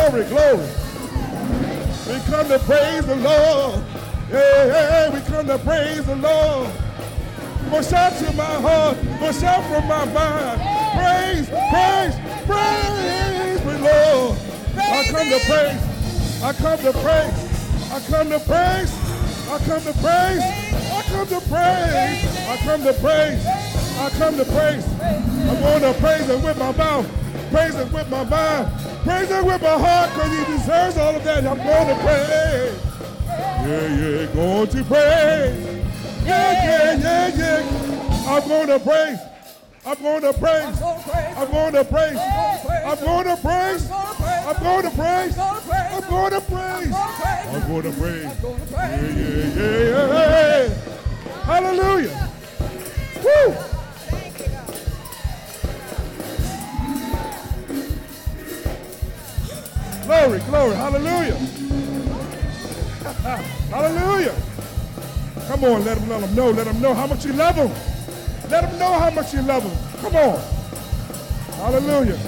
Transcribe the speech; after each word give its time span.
Glory, 0.00 0.24
glory. 0.24 0.66
We 2.08 2.18
come 2.24 2.48
to 2.48 2.58
praise 2.60 3.04
the 3.04 3.16
Lord. 3.16 3.84
Yeah, 4.30 4.64
yeah, 4.64 5.10
we 5.10 5.20
come 5.20 5.46
to 5.46 5.58
praise 5.58 6.06
the 6.06 6.16
Lord. 6.16 6.70
For 7.68 7.82
shout 7.82 8.14
to 8.14 8.32
my 8.32 8.44
heart, 8.64 8.96
for 8.96 9.32
shout 9.34 9.62
from 9.68 9.86
my 9.86 10.04
mind. 10.06 10.58
Praise, 10.96 11.48
praise, 11.68 12.16
praise 12.48 13.60
the 13.60 13.78
Lord. 13.78 14.38
I 14.78 15.04
come 15.04 15.28
to 15.28 15.38
praise. 15.44 16.42
I 16.42 16.52
come 16.54 16.78
to 16.78 16.92
praise. 16.92 17.92
I 17.92 18.00
come 18.08 18.30
to 18.30 18.40
praise. 18.40 18.92
I 19.50 19.58
come 19.58 19.82
to 19.82 19.92
praise. 20.00 20.42
I 20.88 21.02
come 21.04 21.24
to 21.26 21.40
praise. 21.42 21.86
I 22.48 22.56
come 22.64 22.82
to 22.84 22.92
praise. 22.94 23.46
I 23.46 24.10
come 24.16 24.36
to 24.38 24.44
praise. 24.46 24.86
I'm 25.02 25.60
going 25.60 25.92
to 25.92 26.00
praise 26.00 26.26
him 26.26 26.42
with 26.42 26.58
my 26.58 26.72
mouth. 26.72 27.06
Praise 27.50 27.74
him 27.74 27.92
with 27.92 28.08
my 28.08 28.24
mind. 28.24 28.89
Praise 29.04 29.30
him 29.30 29.46
with 29.46 29.62
my 29.62 29.78
heart 29.78 30.10
because 30.10 30.30
he 30.30 30.44
deserves 30.56 30.96
all 30.98 31.16
of 31.16 31.24
that. 31.24 31.46
I'm 31.46 31.56
going 31.56 31.88
to 31.88 31.94
praise. 32.04 32.90
Yeah, 33.60 33.86
yeah, 33.96 34.34
going 34.34 34.68
to 34.68 34.84
praise. 34.84 35.56
Yeah, 36.24 36.52
yeah, 36.52 36.92
yeah, 36.98 37.36
yeah. 37.36 38.28
I'm 38.28 38.46
going 38.46 38.68
to 38.68 38.78
praise. 38.78 39.18
I'm 39.86 40.02
going 40.02 40.20
to 40.20 40.32
praise. 40.34 40.82
I'm 40.82 41.50
going 41.50 41.72
to 41.72 41.84
praise. 41.84 42.18
I'm 42.18 42.98
going 43.00 43.24
to 43.24 43.36
praise. 43.36 43.90
I'm 43.90 44.62
going 44.62 44.82
to 44.82 44.90
praise. 44.90 45.38
I'm 45.38 46.08
going 46.08 46.30
to 46.32 46.40
praise. 46.40 46.92
I'm 46.92 47.66
going 47.68 47.82
to 47.82 47.92
praise. 47.92 48.24
Yeah, 48.76 49.00
yeah, 49.00 50.06
yeah, 50.06 50.66
yeah. 50.66 51.44
Hallelujah. 51.44 52.28
Woo. 53.24 53.69
Glory, 60.10 60.40
glory, 60.40 60.74
hallelujah. 60.74 61.36
hallelujah. 63.70 64.34
Come 65.46 65.62
on, 65.62 65.84
let 65.84 65.98
them, 65.98 66.08
let 66.08 66.20
them 66.20 66.34
know, 66.34 66.50
let 66.50 66.66
them 66.66 66.80
know 66.80 66.92
how 66.92 67.06
much 67.06 67.24
you 67.24 67.32
love 67.32 67.54
them. 67.54 67.70
Let 68.50 68.68
them 68.68 68.76
know 68.80 68.98
how 68.98 69.10
much 69.10 69.32
you 69.32 69.40
love 69.42 69.62
them. 69.62 69.72
Come 70.00 70.16
on. 70.16 70.40
Hallelujah. 71.58 72.18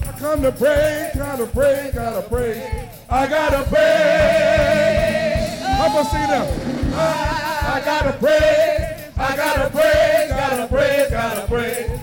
I 0.00 0.12
come 0.18 0.40
to 0.40 0.52
pray, 0.52 1.10
gotta 1.14 1.46
pray, 1.48 1.90
gotta 1.94 2.22
pray. 2.26 2.90
I 3.10 3.26
gotta 3.26 3.68
pray. 3.68 5.58
How 5.60 5.90
about 5.90 6.06
sing 6.06 6.22
that? 6.22 6.48
I, 6.94 7.74
I 7.74 7.80
gotta 7.84 8.14
pray, 8.18 9.10
I 9.18 9.36
gotta 9.36 9.68
pray, 9.68 10.26
gotta 10.30 10.66
pray, 10.68 11.06
gotta 11.10 11.46
pray. 11.46 11.93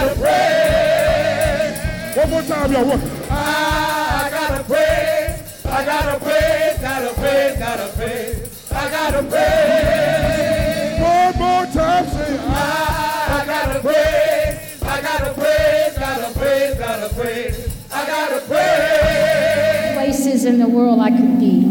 I 0.00 0.04
gotta 0.06 0.20
pray. 0.20 1.76
One 2.16 2.30
more 2.30 2.42
time, 2.42 2.72
y'all. 2.72 2.84
One. 2.86 3.00
I, 3.30 4.22
I 4.24 4.30
gotta 4.30 4.64
pray, 4.64 5.44
I 5.66 5.84
gotta 5.84 6.18
pray, 6.24 6.78
gotta 6.80 7.14
pray, 7.14 7.56
gotta 7.58 7.88
pray. 7.96 8.42
I 8.72 8.90
gotta 8.90 9.22
pray. 9.24 10.98
One 11.02 11.36
more 11.38 11.66
time, 11.66 12.06
say 12.08 12.38
I, 12.38 13.42
I 13.42 13.46
gotta 13.46 13.80
pray, 13.80 14.78
I 14.82 15.00
gotta 15.02 15.34
pray, 15.34 15.92
gotta 15.98 16.32
pray, 16.38 16.74
gotta 16.78 17.14
pray. 17.14 17.54
I 17.92 18.06
gotta 18.06 18.40
pray. 18.46 19.90
places 19.96 20.44
in 20.46 20.58
the 20.58 20.68
world 20.68 21.00
I 21.00 21.10
could 21.10 21.38
be. 21.38 21.66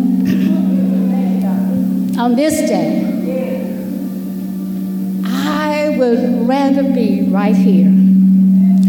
On 2.19 2.35
this 2.35 2.59
day, 2.69 3.06
I 5.25 5.96
would 5.97 6.47
rather 6.47 6.84
be 6.84 7.23
right 7.29 7.56
here. 7.56 7.85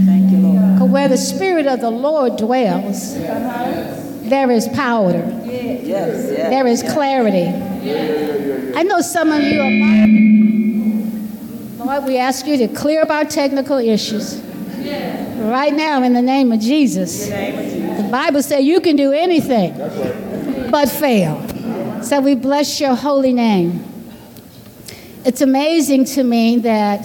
Thank 0.07 0.31
you, 0.33 0.39
Lord. 0.39 0.79
'Cause 0.79 0.80
where 0.91 1.09
the 1.09 1.17
Spirit 1.17 1.67
of 1.67 1.81
the 1.81 1.91
Lord 1.91 2.37
dwells, 2.37 3.15
there 3.15 4.51
is 4.51 4.69
power, 4.69 5.13
there 5.13 6.67
is 6.67 6.83
clarity. 6.83 7.47
I 8.77 8.83
know 8.83 9.01
some 9.01 9.33
of 9.33 9.43
you 9.43 9.61
are. 9.61 10.07
Lord, 11.87 12.05
we 12.05 12.19
ask 12.19 12.47
you 12.47 12.57
to 12.59 12.69
clear 12.69 13.03
up 13.03 13.11
our 13.11 13.25
technical 13.25 13.79
issues. 13.79 14.41
Right 15.41 15.73
now, 15.73 16.03
in 16.03 16.13
the 16.13 16.23
name 16.23 16.53
of 16.53 16.61
Jesus. 16.61 17.27
The 17.29 18.09
Bible 18.11 18.43
says 18.43 18.65
you 18.65 18.81
can 18.81 18.97
do 18.97 19.13
anything 19.13 19.75
but 20.71 20.89
fail. 20.89 21.43
So 22.03 22.21
we 22.21 22.35
bless 22.35 22.81
your 22.81 22.95
holy 22.95 23.33
name. 23.33 23.85
It's 25.25 25.41
amazing 25.41 26.05
to 26.07 26.23
me 26.23 26.59
that 26.59 27.05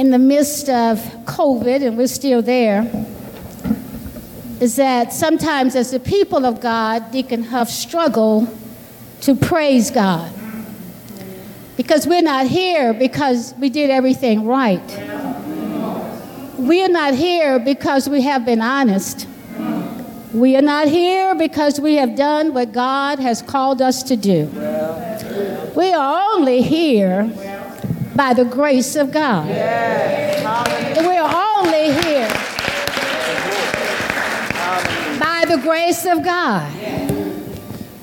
in 0.00 0.10
the 0.10 0.18
midst 0.18 0.70
of 0.70 0.98
COVID, 1.26 1.86
and 1.86 1.98
we're 1.98 2.06
still 2.06 2.40
there, 2.40 2.90
is 4.58 4.76
that 4.76 5.12
sometimes 5.12 5.76
as 5.76 5.90
the 5.90 6.00
people 6.00 6.46
of 6.46 6.58
God, 6.58 7.12
Deacon 7.12 7.42
Huff 7.42 7.68
struggle 7.68 8.48
to 9.20 9.34
praise 9.34 9.90
God. 9.90 10.32
Because 11.76 12.06
we're 12.06 12.22
not 12.22 12.46
here 12.46 12.94
because 12.94 13.52
we 13.58 13.68
did 13.68 13.90
everything 13.90 14.46
right. 14.46 14.80
We 16.56 16.82
are 16.82 16.88
not 16.88 17.12
here 17.12 17.58
because 17.58 18.08
we 18.08 18.22
have 18.22 18.46
been 18.46 18.62
honest. 18.62 19.28
We 20.32 20.56
are 20.56 20.62
not 20.62 20.88
here 20.88 21.34
because 21.34 21.78
we 21.78 21.96
have 21.96 22.16
done 22.16 22.54
what 22.54 22.72
God 22.72 23.18
has 23.18 23.42
called 23.42 23.82
us 23.82 24.02
to 24.04 24.16
do. 24.16 24.46
We 25.76 25.92
are 25.92 26.32
only 26.32 26.62
here 26.62 27.30
by 28.20 28.34
the 28.34 28.44
grace 28.44 28.96
of 28.96 29.10
God. 29.10 29.48
We 29.48 29.54
are 31.16 31.56
only 31.56 31.90
here 32.02 32.28
by 35.18 35.46
the 35.48 35.58
grace 35.62 36.04
of 36.04 36.22
God. 36.22 36.70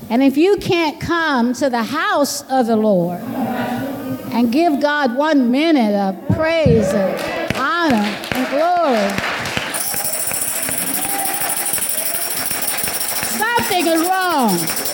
And 0.09 0.23
if 0.23 0.35
you 0.35 0.57
can't 0.57 0.99
come 0.99 1.53
to 1.53 1.69
the 1.69 1.83
house 1.83 2.41
of 2.49 2.65
the 2.65 2.75
Lord 2.75 3.19
and 4.31 4.51
give 4.51 4.81
God 4.81 5.15
one 5.15 5.51
minute 5.51 5.93
of 5.93 6.35
praise 6.35 6.87
and 6.87 7.55
honor 7.55 8.07
and 8.31 8.47
glory, 8.49 9.09
something 13.37 13.85
is 13.85 14.01
wrong. 14.09 14.86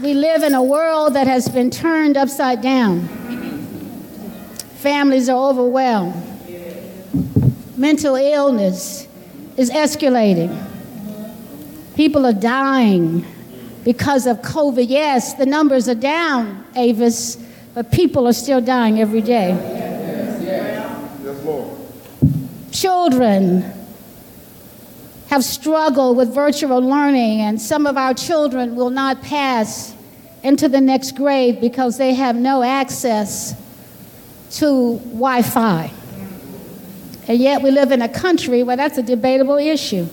We 0.00 0.14
live 0.14 0.44
in 0.44 0.54
a 0.54 0.62
world 0.62 1.14
that 1.14 1.26
has 1.26 1.48
been 1.48 1.70
turned 1.70 2.16
upside 2.16 2.62
down. 2.62 3.08
Families 4.76 5.28
are 5.28 5.50
overwhelmed. 5.50 6.14
mental 7.76 8.14
illness 8.14 9.08
is 9.56 9.70
escalating. 9.70 10.56
People 11.96 12.26
are 12.26 12.32
dying 12.32 13.24
because 13.82 14.28
of 14.28 14.36
COVID. 14.38 14.88
Yes, 14.88 15.34
the 15.34 15.46
numbers 15.46 15.88
are 15.88 15.96
down, 15.96 16.64
Avis, 16.76 17.36
but 17.74 17.90
people 17.90 18.28
are 18.28 18.32
still 18.32 18.60
dying 18.60 19.00
every 19.00 19.20
day. 19.20 19.50
Children 22.70 23.77
have 25.28 25.44
struggled 25.44 26.16
with 26.16 26.34
virtual 26.34 26.80
learning, 26.80 27.40
and 27.40 27.60
some 27.60 27.86
of 27.86 27.96
our 27.96 28.14
children 28.14 28.74
will 28.74 28.90
not 28.90 29.22
pass 29.22 29.94
into 30.42 30.68
the 30.68 30.80
next 30.80 31.16
grade 31.16 31.60
because 31.60 31.98
they 31.98 32.14
have 32.14 32.34
no 32.36 32.62
access 32.62 33.54
to 34.52 34.98
Wi 34.98 35.42
Fi. 35.42 35.92
And 37.26 37.38
yet 37.38 37.62
we 37.62 37.70
live 37.70 37.92
in 37.92 38.00
a 38.00 38.08
country 38.08 38.62
where 38.62 38.76
that's 38.76 38.96
a 38.96 39.02
debatable 39.02 39.58
issue. 39.58 40.06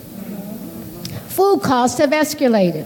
Food 1.30 1.62
costs 1.62 2.00
have 2.00 2.10
escalated. 2.10 2.86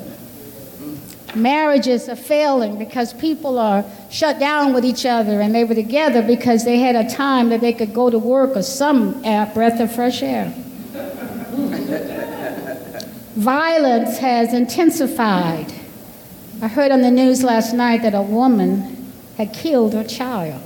Marriages 1.35 2.09
are 2.09 2.15
failing 2.15 2.77
because 2.77 3.13
people 3.13 3.57
are 3.57 3.83
shut 4.11 4.39
down 4.39 4.73
with 4.73 4.85
each 4.85 5.05
other 5.05 5.41
and 5.41 5.53
they 5.53 5.63
were 5.63 5.75
together 5.75 6.21
because 6.21 6.63
they 6.63 6.77
had 6.77 6.95
a 6.95 7.09
time 7.09 7.49
that 7.49 7.61
they 7.61 7.73
could 7.73 7.93
go 7.93 8.09
to 8.09 8.19
work 8.19 8.55
or 8.55 8.61
some 8.61 9.19
breath 9.21 9.79
of 9.79 9.91
fresh 9.93 10.21
air. 10.21 10.53
Violence 13.35 14.17
has 14.17 14.53
intensified. 14.53 15.71
I 16.61 16.67
heard 16.67 16.91
on 16.91 17.01
the 17.01 17.11
news 17.11 17.43
last 17.43 17.73
night 17.73 18.01
that 18.01 18.13
a 18.13 18.21
woman 18.21 19.13
had 19.37 19.53
killed 19.53 19.93
her 19.93 20.03
child. 20.03 20.61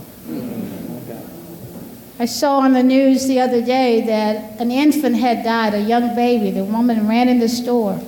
I 2.19 2.25
saw 2.25 2.59
on 2.59 2.73
the 2.73 2.83
news 2.83 3.27
the 3.27 3.39
other 3.39 3.61
day 3.61 4.01
that 4.05 4.59
an 4.59 4.71
infant 4.71 5.17
had 5.17 5.43
died, 5.43 5.73
a 5.73 5.81
young 5.81 6.15
baby. 6.15 6.51
The 6.51 6.63
woman 6.63 7.07
ran 7.07 7.27
in 7.27 7.39
the 7.39 7.49
store. 7.49 8.01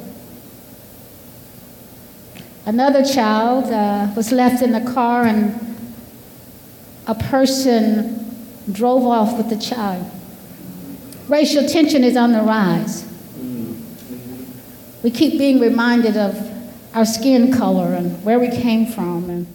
Another 2.66 3.04
child 3.04 3.66
uh, 3.66 4.12
was 4.16 4.32
left 4.32 4.64
in 4.64 4.72
the 4.72 4.92
car, 4.94 5.26
and 5.26 5.76
a 7.08 7.16
person 7.16 8.36
drove 8.72 9.06
off 9.06 9.38
with 9.38 9.50
the 9.50 9.58
child. 9.58 10.10
Racial 11.28 11.68
tension 11.68 12.04
is 12.04 12.16
on 12.16 12.32
the 12.32 12.42
rise. 12.42 13.06
We 15.06 15.12
keep 15.12 15.38
being 15.38 15.60
reminded 15.60 16.18
of 16.18 16.36
our 16.96 17.06
skin 17.06 17.54
color 17.54 17.94
and 17.94 18.26
where 18.26 18.40
we 18.40 18.50
came 18.50 18.88
from 18.88 19.30
and 19.30 19.46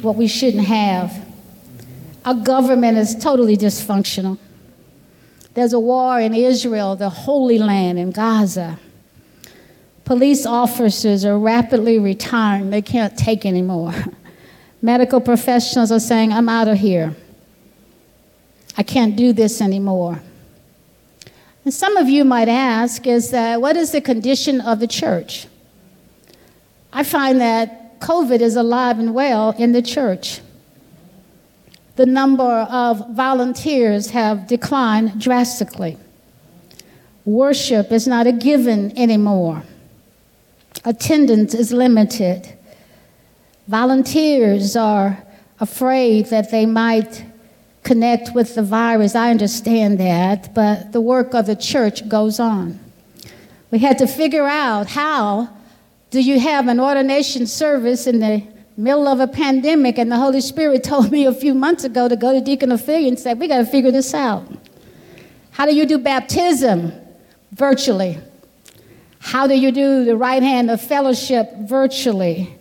what 0.00 0.16
we 0.16 0.26
shouldn't 0.26 0.64
have. 0.64 1.26
Our 2.24 2.32
government 2.32 2.96
is 2.96 3.14
totally 3.14 3.54
dysfunctional. 3.54 4.38
There's 5.52 5.74
a 5.74 5.78
war 5.78 6.18
in 6.18 6.32
Israel, 6.32 6.96
the 6.96 7.10
Holy 7.10 7.58
Land, 7.58 7.98
in 7.98 8.12
Gaza. 8.12 8.78
Police 10.06 10.46
officers 10.46 11.26
are 11.26 11.38
rapidly 11.38 11.98
retiring. 11.98 12.70
They 12.70 12.80
can't 12.80 13.14
take 13.14 13.44
anymore. 13.44 13.92
Medical 14.80 15.20
professionals 15.20 15.92
are 15.92 16.00
saying, 16.00 16.32
I'm 16.32 16.48
out 16.48 16.68
of 16.68 16.78
here. 16.78 17.14
I 18.78 18.82
can't 18.82 19.16
do 19.16 19.34
this 19.34 19.60
anymore. 19.60 20.22
And 21.64 21.72
some 21.72 21.96
of 21.96 22.08
you 22.08 22.24
might 22.24 22.48
ask, 22.48 23.06
is 23.06 23.30
that 23.30 23.60
what 23.60 23.76
is 23.76 23.92
the 23.92 24.00
condition 24.00 24.60
of 24.60 24.80
the 24.80 24.86
church? 24.86 25.46
I 26.92 27.02
find 27.02 27.40
that 27.40 28.00
COVID 28.00 28.40
is 28.40 28.54
alive 28.54 28.98
and 28.98 29.14
well 29.14 29.50
in 29.58 29.72
the 29.72 29.80
church. 29.80 30.40
The 31.96 32.06
number 32.06 32.44
of 32.44 33.10
volunteers 33.10 34.10
have 34.10 34.46
declined 34.46 35.20
drastically. 35.20 35.96
Worship 37.24 37.90
is 37.90 38.06
not 38.06 38.26
a 38.26 38.32
given 38.32 38.96
anymore. 38.98 39.62
Attendance 40.84 41.54
is 41.54 41.72
limited. 41.72 42.58
Volunteers 43.68 44.76
are 44.76 45.24
afraid 45.60 46.26
that 46.26 46.50
they 46.50 46.66
might 46.66 47.24
connect 47.84 48.34
with 48.34 48.54
the 48.54 48.62
virus. 48.62 49.14
I 49.14 49.30
understand 49.30 50.00
that, 50.00 50.54
but 50.54 50.92
the 50.92 51.00
work 51.00 51.34
of 51.34 51.46
the 51.46 51.54
church 51.54 52.08
goes 52.08 52.40
on. 52.40 52.80
We 53.70 53.78
had 53.78 53.98
to 53.98 54.06
figure 54.06 54.46
out 54.46 54.88
how 54.88 55.50
do 56.10 56.20
you 56.20 56.40
have 56.40 56.68
an 56.68 56.80
ordination 56.80 57.46
service 57.46 58.06
in 58.06 58.20
the 58.20 58.42
middle 58.76 59.06
of 59.06 59.20
a 59.20 59.26
pandemic 59.26 59.98
and 59.98 60.10
the 60.10 60.16
Holy 60.16 60.40
Spirit 60.40 60.82
told 60.92 61.12
me 61.12 61.26
a 61.26 61.34
few 61.34 61.54
months 61.54 61.84
ago 61.84 62.08
to 62.08 62.16
go 62.16 62.32
to 62.32 62.40
Deacon 62.40 62.72
Ophelia 62.72 63.08
and 63.08 63.18
say, 63.18 63.34
we 63.34 63.46
got 63.46 63.58
to 63.58 63.66
figure 63.66 63.90
this 63.90 64.14
out. 64.14 64.46
How 65.50 65.66
do 65.66 65.74
you 65.74 65.86
do 65.86 65.98
baptism 65.98 66.92
virtually? 67.52 68.18
How 69.20 69.46
do 69.46 69.54
you 69.54 69.70
do 69.70 70.04
the 70.04 70.16
right 70.16 70.42
hand 70.42 70.70
of 70.70 70.80
fellowship 70.80 71.52
virtually? 71.60 72.58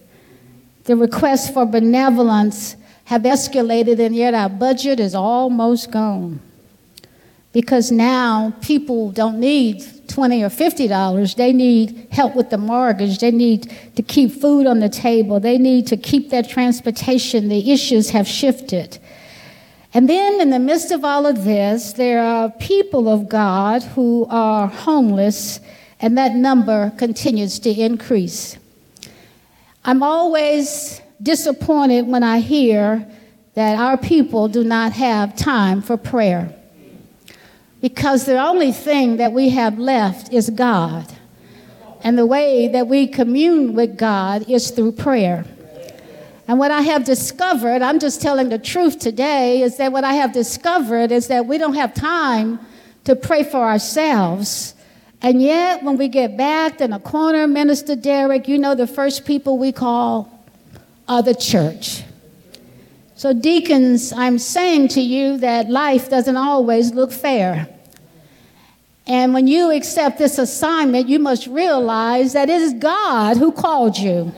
The 0.84 0.96
request 0.96 1.54
for 1.54 1.66
benevolence 1.66 2.76
have 3.06 3.24
escalated, 3.24 4.00
and 4.00 4.16
yet 4.16 4.34
our 4.34 4.50
budget 4.50 5.00
is 5.00 5.14
almost 5.16 5.92
gone. 5.92 6.40
Because 7.52 7.92
now 7.92 8.54
people 8.62 9.12
don't 9.12 9.40
need 9.40 9.84
20 10.08 10.44
or 10.44 10.50
50 10.50 10.88
dollars. 10.88 11.36
They 11.36 11.54
need 11.54 12.08
help 12.12 12.36
with 12.36 12.50
the 12.50 12.58
mortgage. 12.58 13.20
They 13.20 13.32
need 13.32 13.72
to 13.96 14.02
keep 14.02 14.32
food 14.32 14.66
on 14.66 14.80
the 14.80 14.90
table. 14.90 15.40
They 15.40 15.58
need 15.58 15.88
to 15.88 15.98
keep 15.98 16.30
their 16.30 16.44
transportation. 16.44 17.50
The 17.50 17.72
issues 17.72 18.10
have 18.10 18.28
shifted. 18.28 18.98
And 19.94 20.10
then 20.10 20.42
in 20.42 20.50
the 20.50 20.60
midst 20.60 20.92
of 20.92 21.06
all 21.06 21.28
of 21.28 21.44
this 21.44 21.94
there 21.94 22.24
are 22.24 22.50
people 22.50 23.08
of 23.08 23.30
god 23.30 23.84
who 23.84 24.26
are 24.30 24.68
homeless 24.68 25.60
and 26.00 26.18
that 26.18 26.36
number 26.36 26.92
continues 26.98 27.60
to 27.60 27.70
increase. 27.70 28.58
I'm 29.86 30.02
always 30.02 31.02
disappointed 31.22 32.08
when 32.08 32.24
i 32.24 32.40
hear 32.40 33.08
that 33.54 33.78
our 33.78 33.98
people 33.98 34.48
do 34.48 34.64
not 34.64 34.94
have 34.94 35.36
time 35.36 35.82
for 35.82 35.98
prayer 35.98 36.54
because 37.84 38.24
the 38.24 38.42
only 38.42 38.72
thing 38.72 39.18
that 39.18 39.34
we 39.34 39.50
have 39.50 39.78
left 39.78 40.32
is 40.32 40.50
God. 40.50 41.06
And 42.02 42.18
the 42.18 42.26
way 42.26 42.70
that 42.70 42.88
we 42.88 43.08
commune 43.08 43.74
with 43.74 43.98
God 43.98 44.50
is 44.50 44.72
through 44.72 44.94
prayer. 44.94 45.44
And 46.48 46.60
what 46.60 46.72
I 46.72 46.80
have 46.80 47.04
discovered, 47.04 47.82
I'm 47.82 48.00
just 48.00 48.22
telling 48.22 48.48
the 48.48 48.58
truth 48.58 49.00
today, 49.00 49.62
is 49.62 49.76
that 49.78 49.92
what 49.92 50.06
I 50.06 50.14
have 50.14 50.32
discovered 50.32 51.12
is 51.12 51.28
that 51.28 51.46
we 51.46 51.58
don't 51.58 51.74
have 51.74 51.94
time 51.94 52.58
to 53.04 53.18
pray 53.18 53.44
for 53.44 53.58
ourselves. 53.58 54.76
And 55.22 55.42
yet, 55.42 55.84
when 55.84 55.98
we 55.98 56.08
get 56.08 56.38
backed 56.38 56.80
in 56.80 56.94
a 56.94 57.02
corner, 57.02 57.48
Minister 57.48 57.98
Derek, 57.98 58.48
you 58.48 58.58
know 58.58 58.76
the 58.76 58.88
first 58.88 59.26
people 59.26 59.58
we 59.58 59.74
call 59.74 60.33
are 61.08 61.22
the 61.22 61.36
church. 61.36 62.04
So, 63.16 63.34
deacons, 63.34 64.12
I'm 64.12 64.38
saying 64.38 64.90
to 64.90 65.02
you 65.02 65.38
that 65.38 65.70
life 65.70 66.10
doesn't 66.10 66.36
always 66.36 66.94
look 66.94 67.12
fair. 67.12 67.70
And 69.06 69.34
when 69.34 69.48
you 69.48 69.72
accept 69.72 70.18
this 70.18 70.38
assignment, 70.38 71.10
you 71.10 71.20
must 71.20 71.48
realize 71.48 72.34
that 72.34 72.50
it 72.50 72.62
is 72.62 72.74
God 72.74 73.38
who 73.38 73.52
called 73.52 73.98
you. 73.98 74.34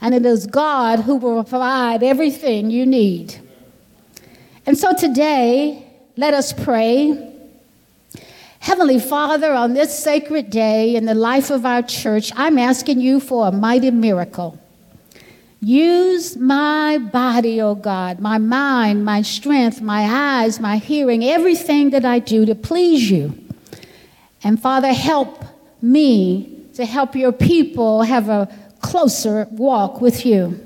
And 0.00 0.14
it 0.14 0.26
is 0.26 0.46
God 0.46 1.00
who 1.00 1.16
will 1.16 1.42
provide 1.44 2.02
everything 2.02 2.70
you 2.70 2.84
need. 2.84 3.40
And 4.66 4.76
so 4.76 4.94
today, 4.94 5.86
let 6.16 6.34
us 6.34 6.52
pray. 6.52 7.32
Heavenly 8.58 8.98
Father, 8.98 9.52
on 9.52 9.74
this 9.74 9.96
sacred 9.96 10.50
day 10.50 10.96
in 10.96 11.04
the 11.04 11.14
life 11.14 11.50
of 11.50 11.64
our 11.66 11.82
church, 11.82 12.32
I'm 12.36 12.58
asking 12.58 13.00
you 13.00 13.20
for 13.20 13.48
a 13.48 13.52
mighty 13.52 13.90
miracle. 13.90 14.58
Use 15.64 16.36
my 16.36 16.98
body, 16.98 17.58
O 17.62 17.68
oh 17.68 17.74
God, 17.74 18.20
my 18.20 18.36
mind, 18.36 19.02
my 19.02 19.22
strength, 19.22 19.80
my 19.80 20.02
eyes, 20.02 20.60
my 20.60 20.76
hearing, 20.76 21.24
everything 21.24 21.88
that 21.88 22.04
I 22.04 22.18
do 22.18 22.44
to 22.44 22.54
please 22.54 23.10
you. 23.10 23.32
And 24.42 24.60
Father, 24.60 24.92
help 24.92 25.42
me 25.80 26.66
to 26.74 26.84
help 26.84 27.16
your 27.16 27.32
people 27.32 28.02
have 28.02 28.28
a 28.28 28.54
closer 28.82 29.48
walk 29.52 30.02
with 30.02 30.26
you. 30.26 30.60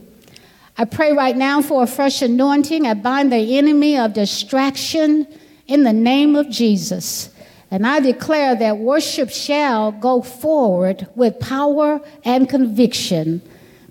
I 0.77 0.85
pray 0.85 1.13
right 1.13 1.37
now 1.37 1.63
for 1.63 1.85
a 1.85 1.87
fresh 1.87 2.21
anointing. 2.21 2.85
I 2.85 2.95
bind 2.95 3.31
the 3.31 3.57
enemy 3.57 3.97
of 3.97 4.15
distraction 4.15 5.29
in 5.69 5.85
the 5.85 5.93
name 5.93 6.35
of 6.35 6.51
Jesus. 6.51 7.31
And 7.71 7.87
I 7.87 8.01
declare 8.01 8.57
that 8.57 8.79
worship 8.79 9.31
shall 9.31 9.93
go 9.93 10.23
forward 10.23 11.07
with 11.15 11.39
power 11.39 12.01
and 12.25 12.49
conviction 12.49 13.43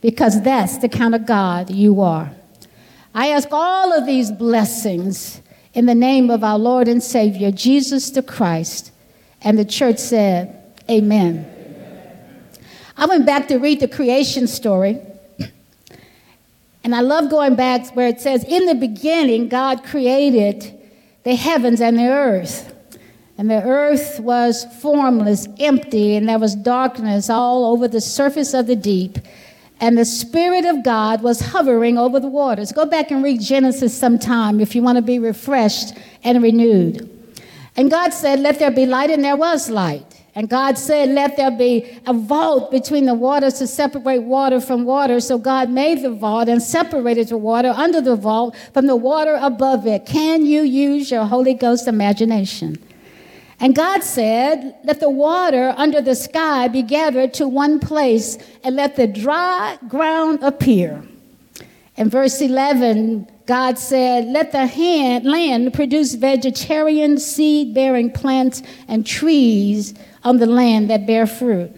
because 0.07 0.41
that's 0.41 0.77
the 0.77 0.87
kind 0.87 1.13
of 1.13 1.25
God 1.25 1.69
you 1.69 1.99
are. 1.99 2.31
I 3.13 3.27
ask 3.27 3.49
all 3.51 3.91
of 3.91 4.05
these 4.05 4.31
blessings 4.31 5.41
in 5.73 5.85
the 5.85 5.95
name 5.95 6.29
of 6.29 6.45
our 6.45 6.57
Lord 6.57 6.87
and 6.87 7.03
Savior, 7.03 7.51
Jesus 7.51 8.11
the 8.11 8.23
Christ. 8.23 8.93
And 9.41 9.59
the 9.59 9.65
church 9.65 9.97
said, 9.97 10.63
Amen. 10.89 11.45
Amen. 11.45 12.59
I 12.95 13.05
went 13.05 13.25
back 13.25 13.49
to 13.49 13.57
read 13.57 13.81
the 13.81 13.89
creation 13.89 14.47
story. 14.47 14.97
And 16.85 16.95
I 16.95 17.01
love 17.01 17.29
going 17.29 17.55
back 17.55 17.93
where 17.93 18.07
it 18.07 18.21
says, 18.21 18.45
In 18.45 18.65
the 18.65 18.75
beginning, 18.75 19.49
God 19.49 19.83
created 19.83 20.73
the 21.23 21.35
heavens 21.35 21.81
and 21.81 21.99
the 21.99 22.07
earth. 22.07 22.73
And 23.37 23.51
the 23.51 23.61
earth 23.61 24.21
was 24.21 24.65
formless, 24.81 25.49
empty, 25.59 26.15
and 26.15 26.29
there 26.29 26.39
was 26.39 26.55
darkness 26.55 27.29
all 27.29 27.65
over 27.65 27.89
the 27.89 27.99
surface 27.99 28.53
of 28.53 28.67
the 28.67 28.75
deep. 28.77 29.19
And 29.79 29.97
the 29.97 30.05
Spirit 30.05 30.65
of 30.65 30.83
God 30.83 31.21
was 31.21 31.39
hovering 31.39 31.97
over 31.97 32.19
the 32.19 32.27
waters. 32.27 32.71
Go 32.71 32.85
back 32.85 33.11
and 33.11 33.23
read 33.23 33.41
Genesis 33.41 33.95
sometime 33.95 34.59
if 34.59 34.75
you 34.75 34.81
want 34.81 34.97
to 34.97 35.03
be 35.03 35.19
refreshed 35.19 35.95
and 36.23 36.41
renewed. 36.41 37.09
And 37.75 37.91
God 37.91 38.11
said, 38.11 38.39
Let 38.39 38.57
there 38.57 38.71
be 38.71 38.87
light, 38.87 39.11
and 39.11 39.23
there 39.23 39.37
was 39.37 39.69
light. 39.69 40.03
And 40.33 40.49
God 40.49 40.77
said, 40.77 41.09
Let 41.09 41.37
there 41.37 41.51
be 41.51 41.99
a 42.07 42.13
vault 42.13 42.71
between 42.71 43.05
the 43.05 43.13
waters 43.13 43.55
to 43.55 43.67
separate 43.67 44.23
water 44.23 44.59
from 44.59 44.83
water. 44.83 45.19
So 45.19 45.37
God 45.37 45.69
made 45.69 46.03
the 46.03 46.11
vault 46.11 46.49
and 46.49 46.61
separated 46.61 47.29
the 47.29 47.37
water 47.37 47.69
under 47.69 48.01
the 48.01 48.15
vault 48.15 48.55
from 48.73 48.87
the 48.87 48.95
water 48.95 49.37
above 49.41 49.85
it. 49.85 50.07
Can 50.07 50.45
you 50.45 50.63
use 50.63 51.11
your 51.11 51.25
Holy 51.25 51.53
Ghost 51.53 51.87
imagination? 51.87 52.77
And 53.59 53.75
God 53.75 54.03
said, 54.03 54.75
Let 54.83 54.99
the 54.99 55.09
water 55.09 55.73
under 55.77 56.01
the 56.01 56.15
sky 56.15 56.67
be 56.67 56.83
gathered 56.83 57.33
to 57.35 57.47
one 57.47 57.79
place, 57.79 58.37
and 58.63 58.75
let 58.75 58.95
the 58.95 59.07
dry 59.07 59.77
ground 59.87 60.39
appear. 60.43 61.03
In 61.95 62.09
verse 62.09 62.39
11, 62.39 63.27
God 63.47 63.79
said, 63.79 64.25
Let 64.25 64.51
the 64.51 64.67
hand, 64.67 65.25
land 65.25 65.73
produce 65.73 66.13
vegetarian, 66.13 67.17
seed 67.17 67.73
bearing 67.73 68.11
plants 68.11 68.61
and 68.87 69.05
trees 69.05 69.95
on 70.23 70.37
the 70.37 70.45
land 70.45 70.91
that 70.91 71.07
bear 71.07 71.25
fruit. 71.25 71.71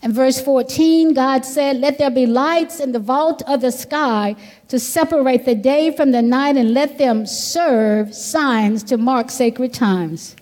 In 0.00 0.12
verse 0.12 0.40
14, 0.40 1.12
God 1.12 1.44
said, 1.44 1.76
Let 1.76 1.98
there 1.98 2.10
be 2.10 2.24
lights 2.24 2.80
in 2.80 2.92
the 2.92 3.00
vault 3.00 3.42
of 3.46 3.60
the 3.60 3.72
sky 3.72 4.36
to 4.68 4.78
separate 4.78 5.44
the 5.44 5.56
day 5.56 5.94
from 5.94 6.12
the 6.12 6.22
night, 6.22 6.56
and 6.56 6.72
let 6.72 6.96
them 6.96 7.26
serve 7.26 8.14
signs 8.14 8.82
to 8.84 8.96
mark 8.96 9.30
sacred 9.30 9.74
times. 9.74 10.36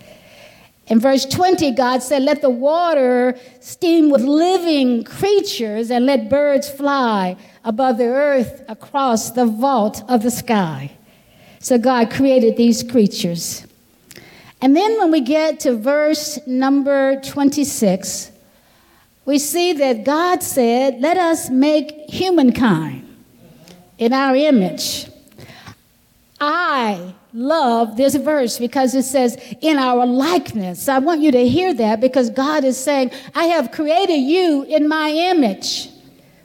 In 0.89 1.01
verse 1.01 1.25
20, 1.27 1.73
God 1.73 2.03
said, 2.03 2.23
Let 2.23 2.43
the 2.43 2.51
water 2.51 3.37
steam 3.61 4.11
with 4.11 4.23
living 4.23 5.03
creatures, 5.03 5.91
and 5.91 6.07
let 6.07 6.31
birds 6.31 6.69
fly 6.71 7.37
above 7.65 7.99
the 7.99 8.07
earth 8.07 8.63
across 8.69 9.33
the 9.33 9.47
vault 9.47 10.03
of 10.09 10.23
the 10.23 10.31
sky. 10.31 10.93
So 11.59 11.77
God 11.79 12.11
created 12.11 12.57
these 12.57 12.85
creatures. 12.85 13.67
And 14.63 14.77
then 14.77 14.97
when 14.99 15.11
we 15.11 15.21
get 15.21 15.61
to 15.61 15.75
verse 15.75 16.39
number 16.47 17.21
26, 17.21 18.31
we 19.25 19.41
see 19.41 19.73
that 19.73 20.05
God 20.05 20.45
said, 20.45 21.01
Let 21.01 21.17
us 21.17 21.51
make 21.51 22.09
humankind 22.09 23.03
in 23.99 24.13
our 24.13 24.37
image. 24.37 25.09
I 26.41 27.16
love 27.37 27.97
this 27.97 28.15
verse 28.15 28.59
because 28.59 28.95
it 28.95 29.03
says, 29.03 29.37
in 29.61 29.77
our 29.77 30.07
likeness. 30.07 30.89
I 30.89 30.99
want 30.99 31.21
you 31.21 31.31
to 31.33 31.47
hear 31.47 31.75
that 31.75 32.01
because 32.01 32.31
God 32.31 32.65
is 32.65 32.83
saying, 32.83 33.11
I 33.35 33.45
have 33.45 33.71
created 33.71 34.19
you 34.19 34.65
in 34.65 34.89
my 34.89 35.11
image. 35.11 35.91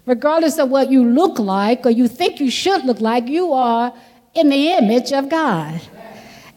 Regardless 0.06 0.60
of 0.60 0.70
what 0.70 0.92
you 0.92 1.06
look 1.06 1.40
like 1.40 1.86
or 1.86 1.92
you 1.92 2.08
think 2.08 2.40
you 2.40 2.52
should 2.52 2.84
look 2.84 3.00
like, 3.00 3.28
you 3.28 3.54
are 3.54 3.94
in 4.34 4.50
the 4.50 4.72
image 4.72 5.14
of 5.14 5.30
God. 5.30 5.80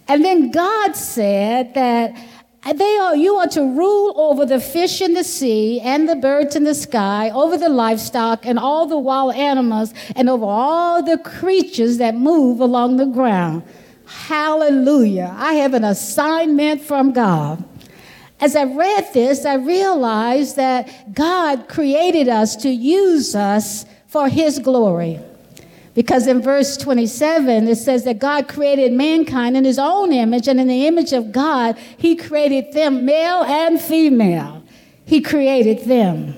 And 0.08 0.24
then 0.24 0.50
God 0.50 0.96
said 0.96 1.74
that 1.74 2.16
they 2.74 2.96
are, 2.96 3.14
you 3.14 3.36
are 3.36 3.46
to 3.48 3.60
rule 3.60 4.14
over 4.16 4.44
the 4.44 4.58
fish 4.58 5.00
in 5.00 5.14
the 5.14 5.22
sea 5.22 5.80
and 5.80 6.08
the 6.08 6.16
birds 6.16 6.56
in 6.56 6.64
the 6.64 6.74
sky, 6.74 7.30
over 7.30 7.56
the 7.56 7.68
livestock 7.68 8.46
and 8.46 8.58
all 8.58 8.86
the 8.86 8.98
wild 8.98 9.34
animals, 9.34 9.94
and 10.16 10.28
over 10.28 10.46
all 10.46 11.02
the 11.02 11.18
creatures 11.18 11.98
that 11.98 12.14
move 12.16 12.60
along 12.60 12.96
the 12.96 13.06
ground. 13.06 13.62
Hallelujah. 14.06 15.34
I 15.36 15.54
have 15.54 15.74
an 15.74 15.84
assignment 15.84 16.82
from 16.82 17.12
God. 17.12 17.64
As 18.40 18.56
I 18.56 18.64
read 18.64 19.12
this, 19.14 19.44
I 19.44 19.54
realized 19.54 20.56
that 20.56 21.14
God 21.14 21.68
created 21.68 22.28
us 22.28 22.56
to 22.56 22.68
use 22.68 23.34
us 23.34 23.86
for 24.06 24.28
His 24.28 24.58
glory. 24.58 25.20
Because 25.94 26.26
in 26.26 26.42
verse 26.42 26.76
27, 26.76 27.68
it 27.68 27.76
says 27.76 28.04
that 28.04 28.18
God 28.18 28.48
created 28.48 28.92
mankind 28.92 29.56
in 29.56 29.64
his 29.64 29.78
own 29.78 30.12
image, 30.12 30.48
and 30.48 30.58
in 30.58 30.66
the 30.66 30.88
image 30.88 31.12
of 31.12 31.30
God, 31.30 31.78
he 31.96 32.16
created 32.16 32.72
them, 32.72 33.04
male 33.04 33.44
and 33.44 33.80
female. 33.80 34.64
He 35.06 35.20
created 35.20 35.84
them. 35.84 36.36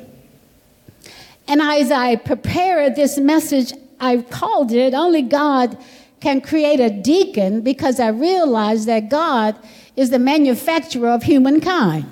And 1.49 1.63
as 1.63 1.91
I 1.91 2.17
prepared 2.17 2.97
this 2.97 3.19
message, 3.19 3.73
I 3.99 4.19
called 4.19 4.73
it 4.73 4.93
Only 4.93 5.23
God 5.23 5.79
Can 6.21 6.41
Create 6.41 6.81
a 6.81 6.91
Deacon 6.91 7.61
because 7.61 8.01
I 8.01 8.09
realized 8.09 8.87
that 8.89 9.09
God 9.09 9.59
is 9.97 10.11
the 10.11 10.19
manufacturer 10.19 11.11
of 11.11 11.23
humankind. 11.23 12.07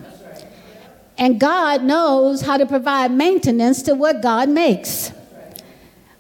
And 1.17 1.39
God 1.39 1.85
knows 1.85 2.43
how 2.43 2.57
to 2.57 2.67
provide 2.67 3.13
maintenance 3.13 3.83
to 3.83 3.95
what 3.95 4.21
God 4.21 4.49
makes. 4.49 5.13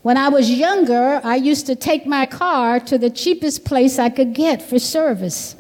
When 0.02 0.16
I 0.16 0.28
was 0.28 0.50
younger, 0.50 1.20
I 1.24 1.36
used 1.36 1.66
to 1.66 1.74
take 1.74 2.06
my 2.06 2.26
car 2.26 2.78
to 2.80 2.98
the 2.98 3.10
cheapest 3.10 3.64
place 3.64 3.98
I 3.98 4.10
could 4.10 4.34
get 4.34 4.60
for 4.60 4.78
service. 4.78 5.56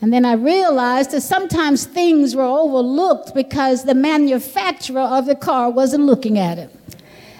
And 0.00 0.12
then 0.12 0.24
I 0.24 0.34
realized 0.34 1.10
that 1.10 1.22
sometimes 1.22 1.84
things 1.84 2.36
were 2.36 2.44
overlooked 2.44 3.34
because 3.34 3.84
the 3.84 3.94
manufacturer 3.94 5.00
of 5.00 5.26
the 5.26 5.34
car 5.34 5.70
wasn't 5.70 6.04
looking 6.04 6.38
at 6.38 6.58
it. 6.58 6.70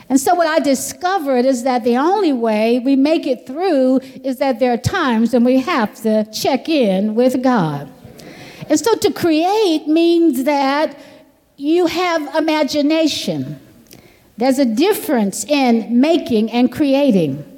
And 0.09 0.21
so, 0.21 0.35
what 0.35 0.47
I 0.47 0.61
discovered 0.61 1.45
is 1.45 1.65
that 1.65 1.83
the 1.83 1.97
only 1.97 2.33
way 2.33 2.79
we 2.79 2.95
make 2.95 3.27
it 3.27 3.47
through 3.47 4.01
is 4.23 4.39
that 4.39 4.61
there 4.61 4.73
are 4.73 4.79
times 4.79 5.33
when 5.33 5.43
we 5.43 5.61
have 5.61 5.95
to 6.03 6.25
check 6.33 6.69
in 6.69 7.15
with 7.17 7.43
God. 7.43 7.91
And 8.69 8.79
so, 8.79 8.95
to 8.97 9.13
create 9.13 9.89
means 9.89 10.45
that 10.45 10.97
you 11.57 11.87
have 11.87 12.35
imagination. 12.37 13.61
There's 14.37 14.59
a 14.59 14.65
difference 14.65 15.45
in 15.45 16.01
making 16.01 16.51
and 16.53 16.71
creating. 16.71 17.57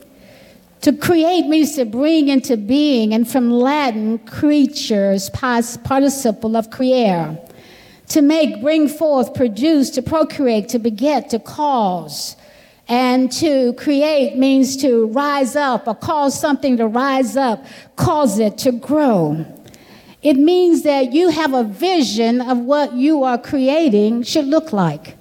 To 0.82 0.92
create 0.92 1.46
means 1.48 1.74
to 1.74 1.84
bring 1.84 2.28
into 2.28 2.56
being, 2.56 3.12
and 3.12 3.28
from 3.28 3.50
Latin, 3.50 4.20
creatus, 4.20 5.32
past 5.32 5.82
participle 5.82 6.56
of 6.56 6.70
creare. 6.70 7.36
To 8.10 8.22
make, 8.22 8.62
bring 8.62 8.88
forth, 8.88 9.34
produce, 9.34 9.90
to 9.90 10.02
procreate, 10.02 10.68
to 10.70 10.78
beget, 10.78 11.28
to 11.30 11.40
cause. 11.40 12.36
And 12.88 13.30
to 13.32 13.74
create 13.74 14.38
means 14.38 14.76
to 14.78 15.06
rise 15.08 15.54
up 15.56 15.86
or 15.86 15.94
cause 15.94 16.38
something 16.38 16.78
to 16.78 16.86
rise 16.86 17.36
up, 17.36 17.64
cause 17.96 18.38
it 18.38 18.56
to 18.58 18.72
grow. 18.72 19.44
It 20.22 20.36
means 20.36 20.82
that 20.82 21.12
you 21.12 21.28
have 21.28 21.52
a 21.52 21.64
vision 21.64 22.40
of 22.40 22.58
what 22.58 22.94
you 22.94 23.24
are 23.24 23.38
creating 23.38 24.22
should 24.22 24.46
look 24.46 24.72
like. 24.72 25.16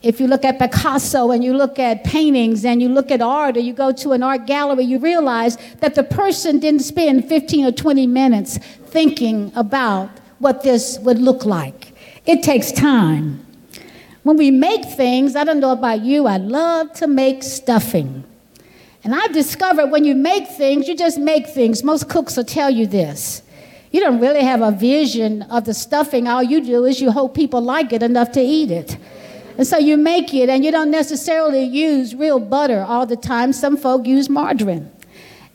If 0.00 0.20
you 0.20 0.28
look 0.28 0.44
at 0.44 0.60
Picasso 0.60 1.32
and 1.32 1.42
you 1.42 1.54
look 1.54 1.78
at 1.78 2.04
paintings 2.04 2.64
and 2.64 2.80
you 2.80 2.88
look 2.88 3.10
at 3.10 3.20
art 3.20 3.56
or 3.56 3.60
you 3.60 3.72
go 3.72 3.90
to 3.90 4.12
an 4.12 4.22
art 4.22 4.46
gallery, 4.46 4.84
you 4.84 4.98
realize 4.98 5.56
that 5.80 5.96
the 5.96 6.04
person 6.04 6.60
didn't 6.60 6.82
spend 6.82 7.28
15 7.28 7.64
or 7.64 7.72
20 7.72 8.06
minutes 8.06 8.58
thinking 8.58 9.50
about 9.56 10.08
what 10.38 10.62
this 10.62 10.98
would 11.00 11.18
look 11.18 11.44
like. 11.44 11.92
It 12.26 12.44
takes 12.44 12.70
time. 12.70 13.44
When 14.22 14.36
we 14.36 14.50
make 14.50 14.84
things, 14.84 15.36
I 15.36 15.44
don't 15.44 15.60
know 15.60 15.72
about 15.72 16.02
you, 16.02 16.26
I 16.26 16.36
love 16.36 16.92
to 16.94 17.06
make 17.06 17.42
stuffing. 17.42 18.24
And 19.04 19.14
I've 19.14 19.32
discovered 19.32 19.86
when 19.86 20.04
you 20.04 20.14
make 20.14 20.48
things, 20.48 20.88
you 20.88 20.96
just 20.96 21.18
make 21.18 21.46
things. 21.46 21.84
Most 21.84 22.08
cooks 22.08 22.36
will 22.36 22.44
tell 22.44 22.70
you 22.70 22.86
this. 22.86 23.42
You 23.90 24.00
don't 24.00 24.20
really 24.20 24.42
have 24.42 24.60
a 24.60 24.70
vision 24.70 25.42
of 25.42 25.64
the 25.64 25.72
stuffing. 25.72 26.28
All 26.28 26.42
you 26.42 26.60
do 26.60 26.84
is 26.84 27.00
you 27.00 27.10
hope 27.10 27.34
people 27.34 27.60
like 27.60 27.92
it 27.92 28.02
enough 28.02 28.32
to 28.32 28.40
eat 28.40 28.70
it. 28.70 28.98
And 29.56 29.66
so 29.66 29.78
you 29.78 29.96
make 29.96 30.34
it, 30.34 30.48
and 30.48 30.64
you 30.64 30.70
don't 30.70 30.90
necessarily 30.90 31.64
use 31.64 32.14
real 32.14 32.38
butter 32.38 32.84
all 32.86 33.06
the 33.06 33.16
time. 33.16 33.52
Some 33.52 33.76
folk 33.76 34.06
use 34.06 34.28
margarine. 34.28 34.90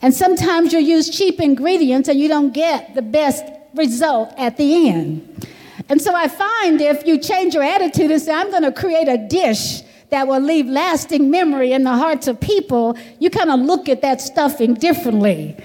And 0.01 0.13
sometimes 0.13 0.73
you 0.73 0.79
use 0.79 1.09
cheap 1.09 1.39
ingredients 1.39 2.09
and 2.09 2.19
you 2.19 2.27
don't 2.27 2.53
get 2.53 2.95
the 2.95 3.01
best 3.01 3.45
result 3.73 4.33
at 4.37 4.57
the 4.57 4.89
end. 4.89 5.47
And 5.93 6.01
so 6.01 6.15
I 6.15 6.27
find 6.27 6.81
if 6.81 7.05
you 7.05 7.19
change 7.19 7.53
your 7.53 7.61
attitude 7.61 8.09
and 8.09 8.19
say, 8.19 8.33
I'm 8.33 8.49
going 8.49 8.63
to 8.63 8.71
create 8.71 9.07
a 9.07 9.27
dish 9.27 9.83
that 10.09 10.27
will 10.27 10.39
leave 10.39 10.65
lasting 10.65 11.29
memory 11.29 11.71
in 11.71 11.83
the 11.83 11.91
hearts 11.91 12.27
of 12.27 12.39
people, 12.39 12.97
you 13.19 13.29
kind 13.29 13.51
of 13.51 13.59
look 13.59 13.87
at 13.87 14.01
that 14.01 14.19
stuffing 14.19 14.73
differently. 14.73 15.55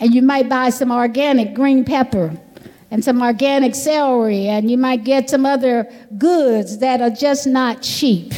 And 0.00 0.12
you 0.12 0.22
might 0.22 0.48
buy 0.48 0.70
some 0.70 0.90
organic 0.90 1.54
green 1.54 1.84
pepper 1.84 2.36
and 2.90 3.04
some 3.04 3.22
organic 3.22 3.76
celery, 3.76 4.48
and 4.48 4.68
you 4.68 4.76
might 4.76 5.04
get 5.04 5.30
some 5.30 5.46
other 5.46 5.88
goods 6.18 6.78
that 6.78 7.00
are 7.00 7.10
just 7.10 7.46
not 7.46 7.80
cheap. 7.80 8.32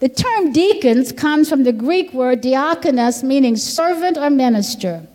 The 0.00 0.08
term 0.08 0.50
deacons 0.50 1.12
comes 1.12 1.48
from 1.48 1.62
the 1.62 1.72
Greek 1.72 2.12
word 2.12 2.42
diakonos, 2.42 3.22
meaning 3.22 3.54
servant 3.54 4.18
or 4.18 4.28
minister. 4.28 5.06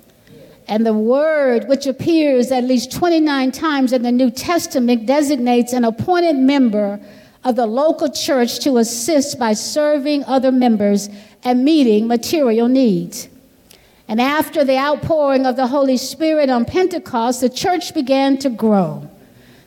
And 0.68 0.86
the 0.86 0.94
word, 0.94 1.68
which 1.68 1.88
appears 1.88 2.52
at 2.52 2.64
least 2.64 2.92
29 2.92 3.52
times 3.52 3.94
in 3.94 4.02
the 4.02 4.12
New 4.12 4.30
Testament, 4.30 5.06
designates 5.06 5.74
an 5.74 5.86
appointed 5.86 6.36
member 6.36 7.00
of 7.44 7.56
the 7.56 7.66
local 7.66 8.10
church 8.10 8.60
to 8.60 8.78
assist 8.78 9.40
by 9.40 9.54
serving 9.54 10.26
other 10.26 10.52
members 10.52 11.10
and 11.44 11.64
meeting 11.64 12.08
material 12.08 12.68
needs. 12.68 13.30
And 14.10 14.20
after 14.20 14.66
the 14.66 14.78
outpouring 14.78 15.46
of 15.46 15.56
the 15.56 15.68
Holy 15.68 15.98
Spirit 15.98 16.50
on 16.50 16.66
Pentecost, 16.66 17.42
the 17.42 17.50
church 17.50 17.94
began 17.94 18.38
to 18.40 18.50
grow 18.50 19.10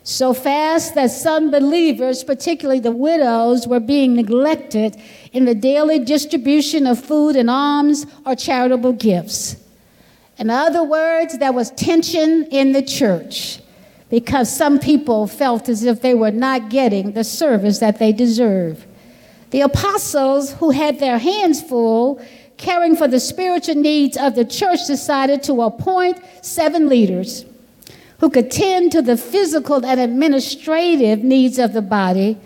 so 0.03 0.33
fast 0.33 0.95
that 0.95 1.11
some 1.11 1.51
believers, 1.51 2.25
particularly 2.25 2.81
the 2.81 2.91
widows, 2.91 3.67
were 3.67 3.81
being 3.81 4.15
neglected 4.15 4.97
in 5.33 5.45
the 5.45 5.55
daily 5.55 5.99
distribution 5.99 6.87
of 6.87 6.99
food 6.99 7.37
and 7.37 7.51
alms 7.51 8.07
or 8.25 8.35
charitable 8.35 8.95
gifts. 8.95 9.57
In 10.41 10.49
other 10.49 10.83
words, 10.83 11.37
there 11.37 11.53
was 11.53 11.71
tension 11.73 12.47
in 12.47 12.73
the 12.73 12.81
church 12.81 13.61
because 14.09 14.51
some 14.51 14.79
people 14.79 15.27
felt 15.27 15.69
as 15.69 15.85
if 15.85 16.01
they 16.01 16.15
were 16.15 16.31
not 16.31 16.71
getting 16.71 17.13
the 17.13 17.25
service 17.25 17.79
that 17.81 17.99
they 17.99 18.11
deserve. 18.11 18.87
The 19.51 19.61
apostles, 19.61 20.55
who 20.55 20.71
had 20.71 20.99
their 20.99 21.19
hands 21.19 21.61
full 21.63 22.25
caring 22.57 22.97
for 22.97 23.07
the 23.07 23.21
spiritual 23.21 23.75
needs 23.75 24.17
of 24.17 24.35
the 24.35 24.47
church, 24.47 24.87
decided 24.87 25.43
to 25.43 25.61
appoint 25.61 26.19
seven 26.41 26.89
leaders 26.89 27.45
who 28.21 28.31
could 28.31 28.51
tend 28.51 28.93
to 28.93 29.03
the 29.03 29.19
physical 29.19 29.85
and 29.85 30.01
administrative 30.01 31.23
needs 31.23 31.59
of 31.59 31.75
the 31.75 31.83
body. 31.83 32.39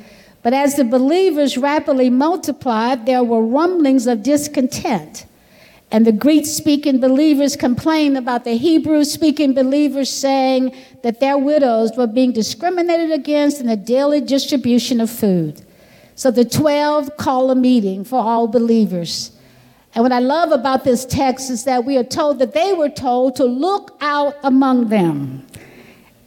But 0.43 0.53
as 0.53 0.75
the 0.75 0.85
believers 0.85 1.57
rapidly 1.57 2.11
multiplied, 2.11 3.07
there 3.07 3.23
were 3.23 3.43
rumblings 3.43 4.09
of 4.09 4.25
discontent. 4.25 5.27
And 5.95 6.05
the 6.05 6.11
Greek 6.11 6.45
speaking 6.45 6.99
believers 6.99 7.55
complained 7.55 8.19
about 8.19 8.43
the 8.43 8.57
Hebrew 8.57 9.05
speaking 9.05 9.55
believers 9.55 10.11
saying 10.11 10.75
that 11.05 11.21
their 11.21 11.39
widows 11.39 11.93
were 11.97 12.09
being 12.09 12.33
discriminated 12.33 13.13
against 13.13 13.61
in 13.61 13.69
the 13.69 13.77
daily 13.77 14.21
distribution 14.21 15.01
of 15.01 15.09
food. 15.09 15.63
So 16.17 16.33
the 16.33 16.45
12 16.45 17.17
call 17.17 17.49
a 17.53 17.55
meeting 17.55 18.03
for 18.03 18.19
all 18.19 18.49
believers. 18.49 19.39
And 19.95 20.03
what 20.03 20.11
I 20.11 20.19
love 20.19 20.51
about 20.51 20.83
this 20.83 21.05
text 21.05 21.49
is 21.49 21.63
that 21.63 21.85
we 21.85 21.97
are 21.97 22.03
told 22.03 22.41
that 22.41 22.55
they 22.55 22.73
were 22.73 22.89
told 22.89 23.37
to 23.37 23.45
look 23.45 23.97
out 24.01 24.35
among 24.43 24.89
them 24.89 25.47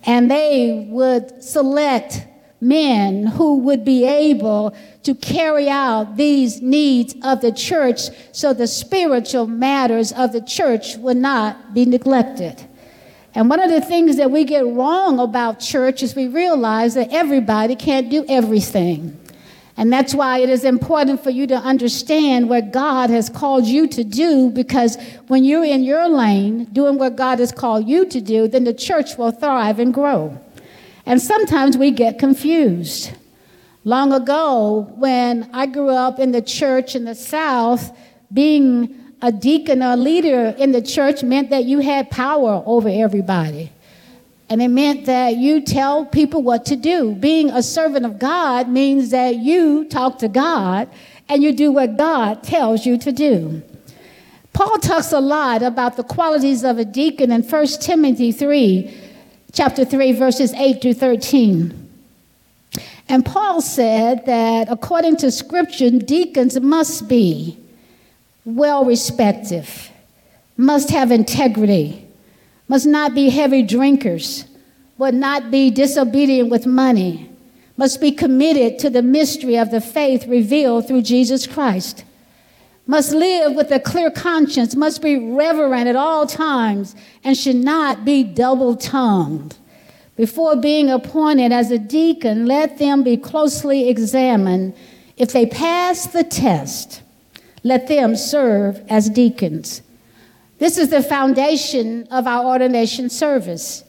and 0.06 0.32
they 0.32 0.88
would 0.88 1.44
select 1.44 2.26
men 2.60 3.28
who 3.28 3.58
would 3.60 3.86
be 3.86 4.06
able 4.06 4.76
to 5.04 5.14
carry 5.16 5.70
out 5.70 6.18
these 6.18 6.62
needs 6.62 7.16
of 7.24 7.42
the 7.42 7.52
church 7.52 8.10
so 8.32 8.54
the 8.54 8.68
spiritual 8.68 9.48
matters 9.48 10.12
of 10.12 10.32
the 10.32 10.42
church 10.42 10.96
would 10.98 11.18
not 11.18 11.74
be 11.74 11.86
neglected. 11.86 12.68
And 13.36 13.50
one 13.50 13.60
of 13.60 13.70
the 13.70 13.82
things 13.82 14.18
that 14.18 14.32
we 14.32 14.44
get 14.46 14.66
wrong 14.66 15.20
about 15.20 15.60
church 15.60 16.02
is 16.02 16.16
we 16.16 16.28
realize 16.28 16.96
that 16.96 17.14
everybody 17.14 17.76
can't 17.76 18.10
do 18.10 18.26
everything. 18.28 19.16
And 19.80 19.94
that's 19.94 20.16
why 20.16 20.40
it 20.40 20.50
is 20.50 20.64
important 20.64 21.24
for 21.24 21.30
you 21.30 21.46
to 21.46 21.56
understand 21.56 22.50
what 22.50 22.72
God 22.72 23.12
has 23.12 23.30
called 23.30 23.66
you 23.66 23.88
to 23.90 24.04
do 24.04 24.50
because 24.50 24.98
when 25.28 25.44
you're 25.44 25.64
in 25.64 25.84
your 25.84 26.10
lane 26.10 26.66
doing 26.66 26.98
what 26.98 27.16
God 27.16 27.38
has 27.38 27.52
called 27.52 27.88
you 27.88 28.08
to 28.08 28.20
do, 28.20 28.48
then 28.48 28.64
the 28.64 28.74
church 28.74 29.18
will 29.20 29.30
thrive 29.30 29.78
and 29.78 29.94
grow. 29.94 30.42
And 31.08 31.22
sometimes 31.22 31.78
we 31.78 31.92
get 31.92 32.20
confused. 32.20 33.12
Long 33.86 34.12
ago, 34.12 34.92
when 34.98 35.50
I 35.54 35.66
grew 35.66 35.90
up 35.90 36.20
in 36.20 36.34
the 36.34 36.42
church 36.42 36.98
in 36.98 37.06
the 37.06 37.16
South, 37.16 37.98
being 38.34 38.94
a 39.22 39.32
deacon 39.32 39.82
or 39.82 39.94
a 39.94 39.96
leader 39.96 40.54
in 40.58 40.74
the 40.74 40.82
church 40.82 41.24
meant 41.24 41.50
that 41.50 41.64
you 41.64 41.80
had 41.80 42.12
power 42.12 42.62
over 42.66 42.90
everybody. 42.90 43.72
And 44.50 44.62
it 44.62 44.68
meant 44.68 45.06
that 45.06 45.38
you 45.38 45.62
tell 45.62 46.06
people 46.06 46.44
what 46.44 46.66
to 46.66 46.76
do. 46.76 47.16
Being 47.16 47.52
a 47.52 47.64
servant 47.64 48.06
of 48.06 48.20
God 48.20 48.68
means 48.68 49.12
that 49.12 49.38
you 49.38 49.86
talk 49.86 50.20
to 50.20 50.28
God 50.28 50.90
and 51.30 51.42
you 51.42 51.54
do 51.54 51.72
what 51.72 51.96
God 51.96 52.44
tells 52.44 52.86
you 52.86 52.98
to 52.98 53.14
do. 53.14 53.64
Paul 54.52 54.78
talks 54.80 55.14
a 55.14 55.22
lot 55.22 55.64
about 55.64 55.96
the 55.96 56.04
qualities 56.04 56.66
of 56.66 56.78
a 56.78 56.86
deacon 56.86 57.32
in 57.32 57.44
1 57.44 57.68
Timothy 57.80 58.34
3, 58.34 59.07
chapter 59.52 59.86
3, 59.86 60.14
verses 60.14 60.54
8 60.54 60.82
to 60.82 60.94
13. 60.94 61.90
And 63.10 63.26
Paul 63.26 63.62
said 63.62 64.26
that 64.26 64.68
according 64.70 65.18
to 65.18 65.32
scripture, 65.32 65.90
deacons 65.90 66.60
must 66.60 67.08
be 67.08 67.58
well 68.46 68.86
respected, 68.86 69.68
must 70.58 70.90
have 70.90 71.12
integrity 71.12 72.08
must 72.68 72.86
not 72.86 73.16
be 73.16 73.30
heavy 73.30 73.64
drinkers, 73.64 74.46
would 74.98 75.14
not 75.14 75.50
be 75.52 75.70
disobedient 75.70 76.50
with 76.50 76.66
money, 76.66 77.30
must 77.78 78.02
be 78.02 78.12
committed 78.12 78.80
to 78.80 78.90
the 78.90 79.02
mystery 79.02 79.58
of 79.58 79.72
the 79.72 79.82
faith 79.82 80.26
revealed 80.28 80.88
through 80.88 81.02
Jesus 81.02 81.48
Christ, 81.48 82.04
must 82.88 83.12
live 83.12 83.54
with 83.54 83.70
a 83.72 83.80
clear 83.80 84.10
conscience, 84.10 84.76
must 84.76 85.02
be 85.02 85.18
reverent 85.18 85.88
at 85.88 85.96
all 85.96 86.26
times, 86.26 86.96
and 87.24 87.38
should 87.38 87.58
not 87.58 88.06
be 88.06 88.24
double 88.24 88.76
tongued. 88.76 89.58
Before 90.16 90.56
being 90.56 90.90
appointed 90.90 91.52
as 91.52 91.70
a 91.70 91.78
deacon, 91.78 92.48
let 92.48 92.80
them 92.80 93.04
be 93.04 93.18
closely 93.18 93.88
examined. 93.90 94.74
If 95.18 95.32
they 95.32 95.46
pass 95.46 96.08
the 96.08 96.24
test, 96.24 97.04
let 97.64 97.88
them 97.88 98.16
serve 98.16 98.82
as 98.90 99.10
deacons. 99.10 99.84
This 100.58 100.80
is 100.80 100.90
the 100.90 101.04
foundation 101.04 102.08
of 102.10 102.26
our 102.26 102.46
ordination 102.46 103.10
service. 103.10 103.84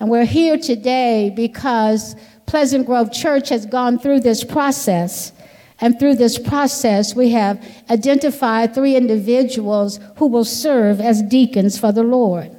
And 0.00 0.08
we're 0.08 0.24
here 0.24 0.56
today 0.56 1.30
because 1.34 2.16
Pleasant 2.46 2.86
Grove 2.86 3.12
Church 3.12 3.50
has 3.50 3.66
gone 3.66 3.98
through 3.98 4.20
this 4.20 4.42
process. 4.42 5.32
And 5.80 5.98
through 5.98 6.16
this 6.16 6.38
process, 6.38 7.14
we 7.14 7.30
have 7.30 7.62
identified 7.90 8.74
three 8.74 8.96
individuals 8.96 9.98
who 10.16 10.26
will 10.26 10.44
serve 10.44 11.00
as 11.00 11.22
deacons 11.22 11.78
for 11.78 11.92
the 11.92 12.04
Lord. 12.04 12.50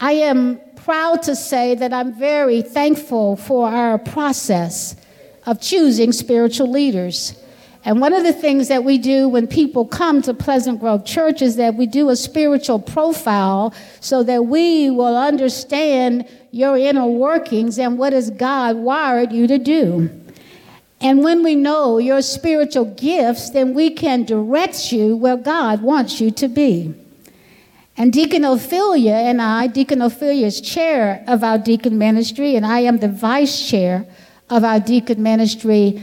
I 0.00 0.12
am 0.12 0.60
proud 0.76 1.22
to 1.24 1.34
say 1.34 1.74
that 1.74 1.92
I'm 1.92 2.12
very 2.18 2.62
thankful 2.62 3.36
for 3.36 3.68
our 3.68 3.98
process 3.98 4.96
of 5.46 5.60
choosing 5.60 6.12
spiritual 6.12 6.70
leaders. 6.70 7.34
And 7.84 8.00
one 8.00 8.12
of 8.12 8.22
the 8.22 8.32
things 8.32 8.68
that 8.68 8.84
we 8.84 8.98
do 8.98 9.28
when 9.28 9.46
people 9.46 9.86
come 9.86 10.20
to 10.22 10.34
Pleasant 10.34 10.80
Grove 10.80 11.06
Church 11.06 11.40
is 11.40 11.56
that 11.56 11.74
we 11.74 11.86
do 11.86 12.10
a 12.10 12.16
spiritual 12.16 12.78
profile 12.78 13.72
so 14.00 14.22
that 14.24 14.46
we 14.46 14.90
will 14.90 15.16
understand 15.16 16.28
your 16.50 16.76
inner 16.76 17.06
workings 17.06 17.78
and 17.78 17.98
what 17.98 18.12
has 18.12 18.30
God 18.30 18.76
wired 18.76 19.32
you 19.32 19.46
to 19.46 19.58
do. 19.58 20.10
And 21.00 21.22
when 21.22 21.44
we 21.44 21.54
know 21.54 21.98
your 21.98 22.22
spiritual 22.22 22.86
gifts, 22.86 23.50
then 23.50 23.74
we 23.74 23.90
can 23.90 24.24
direct 24.24 24.92
you 24.92 25.16
where 25.16 25.36
God 25.36 25.82
wants 25.82 26.20
you 26.20 26.30
to 26.32 26.48
be. 26.48 26.94
And 27.96 28.12
Deacon 28.12 28.44
Ophelia 28.44 29.14
and 29.14 29.40
I, 29.42 29.66
Deacon 29.66 30.02
Ophelia 30.02 30.46
is 30.46 30.60
chair 30.60 31.24
of 31.26 31.42
our 31.42 31.58
deacon 31.58 31.98
ministry, 31.98 32.56
and 32.56 32.64
I 32.64 32.80
am 32.80 32.98
the 32.98 33.08
vice 33.08 33.68
chair 33.68 34.06
of 34.50 34.64
our 34.64 34.80
deacon 34.80 35.22
ministry 35.22 36.00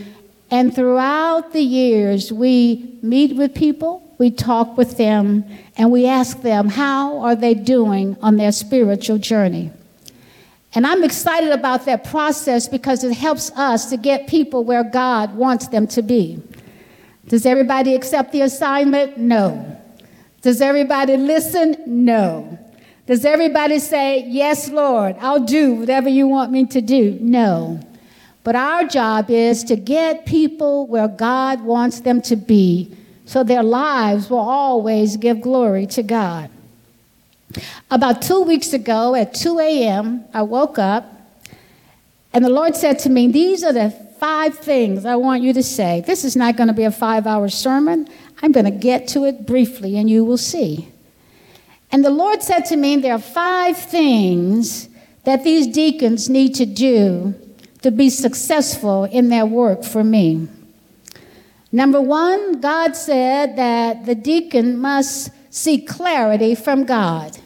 and 0.52 0.74
throughout 0.74 1.54
the 1.54 1.62
years, 1.62 2.32
we 2.32 2.98
meet 3.02 3.36
with 3.36 3.56
people, 3.56 4.16
we 4.18 4.30
talk 4.30 4.78
with 4.78 4.98
them, 4.98 5.44
and 5.76 5.92
we 5.92 6.06
ask 6.06 6.42
them 6.42 6.70
how 6.70 7.20
are 7.20 7.36
they 7.36 7.54
doing 7.54 8.16
on 8.22 8.38
their 8.38 8.52
spiritual 8.52 9.18
journey. 9.18 9.72
And 10.76 10.86
I'm 10.86 11.04
excited 11.06 11.52
about 11.52 11.86
that 11.86 12.04
process 12.04 12.68
because 12.68 13.04
it 13.06 13.14
helps 13.14 13.50
us 13.52 13.90
to 13.90 13.98
get 13.98 14.28
people 14.28 14.66
where 14.66 14.84
God 14.84 15.36
wants 15.36 15.70
them 15.70 15.88
to 15.88 16.02
be. 16.02 16.44
Does 17.28 17.46
everybody 17.46 17.96
accept 17.96 18.34
the 18.34 18.42
assignment? 18.42 19.18
No. 19.18 19.80
Does 20.42 20.62
everybody 20.62 21.16
listen? 21.16 21.78
No. 21.88 22.60
Does 23.08 23.24
everybody 23.24 23.80
say, 23.80 24.26
Yes, 24.28 24.70
Lord, 24.70 25.16
I'll 25.20 25.40
do 25.40 25.76
whatever 25.76 26.10
you 26.10 26.28
want 26.28 26.52
me 26.52 26.66
to 26.68 26.82
do? 26.82 27.18
No. 27.22 27.80
But 28.44 28.56
our 28.56 28.86
job 28.86 29.32
is 29.32 29.64
to 29.66 29.76
get 29.76 30.26
people 30.26 30.86
where 30.86 31.08
God 31.08 31.62
wants 31.62 32.02
them 32.02 32.22
to 32.24 32.36
be 32.36 32.96
so 33.26 33.44
their 33.44 33.64
lives 33.64 34.30
will 34.30 34.38
always 34.38 35.18
give 35.18 35.42
glory 35.42 35.88
to 35.88 36.04
God. 36.04 36.52
About 37.92 38.22
two 38.22 38.42
weeks 38.42 38.74
ago 38.74 39.16
at 39.16 39.34
2 39.34 39.60
a.m., 39.60 40.26
I 40.34 40.42
woke 40.42 40.78
up 40.78 41.16
and 42.36 42.44
the 42.44 42.50
Lord 42.50 42.76
said 42.76 43.00
to 43.00 43.10
me, 43.10 43.28
These 43.28 43.64
are 43.64 43.72
the 43.72 43.92
five 44.20 44.58
things 44.58 45.06
I 45.06 45.16
want 45.16 45.42
you 45.42 45.54
to 45.54 45.64
say. 45.64 46.04
This 46.06 46.26
is 46.26 46.36
not 46.36 46.58
going 46.58 46.68
to 46.68 46.74
be 46.74 46.84
a 46.84 46.92
five 46.92 47.26
hour 47.26 47.48
sermon. 47.48 48.10
I'm 48.42 48.52
going 48.52 48.66
to 48.66 48.72
get 48.72 49.08
to 49.10 49.24
it 49.24 49.46
briefly 49.46 49.98
and 49.98 50.10
you 50.10 50.26
will 50.26 50.38
see. 50.38 50.90
And 51.92 52.04
the 52.04 52.10
Lord 52.10 52.44
said 52.44 52.66
to 52.66 52.76
me, 52.76 52.98
There 52.98 53.14
are 53.14 53.20
five 53.20 53.78
things 53.78 54.90
that 55.24 55.46
these 55.46 55.66
deacons 55.68 56.30
need 56.30 56.56
to 56.56 56.66
do 56.66 57.36
to 57.82 57.90
be 57.90 58.10
successful 58.10 59.06
in 59.06 59.30
their 59.30 59.46
work 59.46 59.86
for 59.86 60.04
me. 60.04 60.50
Number 61.72 62.02
one, 62.02 62.60
God 62.60 62.98
said 62.98 63.56
that 63.58 64.06
the 64.06 64.16
deacon 64.16 64.78
must 64.78 65.30
seek 65.50 65.88
clarity 65.88 66.54
from 66.56 66.84
God. 66.84 67.38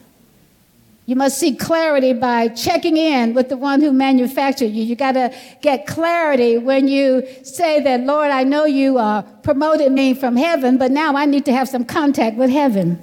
You 1.10 1.16
must 1.16 1.38
seek 1.38 1.58
clarity 1.58 2.12
by 2.12 2.46
checking 2.46 2.96
in 2.96 3.34
with 3.34 3.48
the 3.48 3.56
one 3.56 3.80
who 3.80 3.90
manufactured 3.90 4.66
you. 4.66 4.84
You 4.84 4.94
got 4.94 5.14
to 5.14 5.34
get 5.60 5.84
clarity 5.84 6.56
when 6.56 6.86
you 6.86 7.26
say 7.42 7.82
that, 7.82 8.02
Lord, 8.02 8.30
I 8.30 8.44
know 8.44 8.64
you 8.64 8.96
uh, 8.96 9.22
promoted 9.42 9.90
me 9.90 10.14
from 10.14 10.36
heaven, 10.36 10.78
but 10.78 10.92
now 10.92 11.16
I 11.16 11.24
need 11.24 11.44
to 11.46 11.52
have 11.52 11.68
some 11.68 11.84
contact 11.84 12.36
with 12.36 12.48
heaven. 12.48 13.00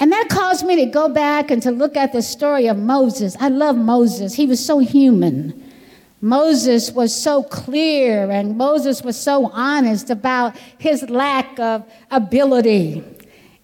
And 0.00 0.10
that 0.10 0.26
caused 0.30 0.66
me 0.66 0.84
to 0.84 0.86
go 0.86 1.08
back 1.08 1.52
and 1.52 1.62
to 1.62 1.70
look 1.70 1.96
at 1.96 2.12
the 2.12 2.22
story 2.22 2.66
of 2.66 2.76
Moses. 2.76 3.36
I 3.38 3.50
love 3.50 3.76
Moses, 3.76 4.34
he 4.34 4.46
was 4.46 4.58
so 4.58 4.80
human. 4.80 5.72
Moses 6.20 6.90
was 6.90 7.14
so 7.14 7.44
clear 7.44 8.28
and 8.32 8.58
Moses 8.58 9.04
was 9.04 9.16
so 9.16 9.48
honest 9.52 10.10
about 10.10 10.56
his 10.78 11.08
lack 11.08 11.56
of 11.60 11.88
ability. 12.10 13.04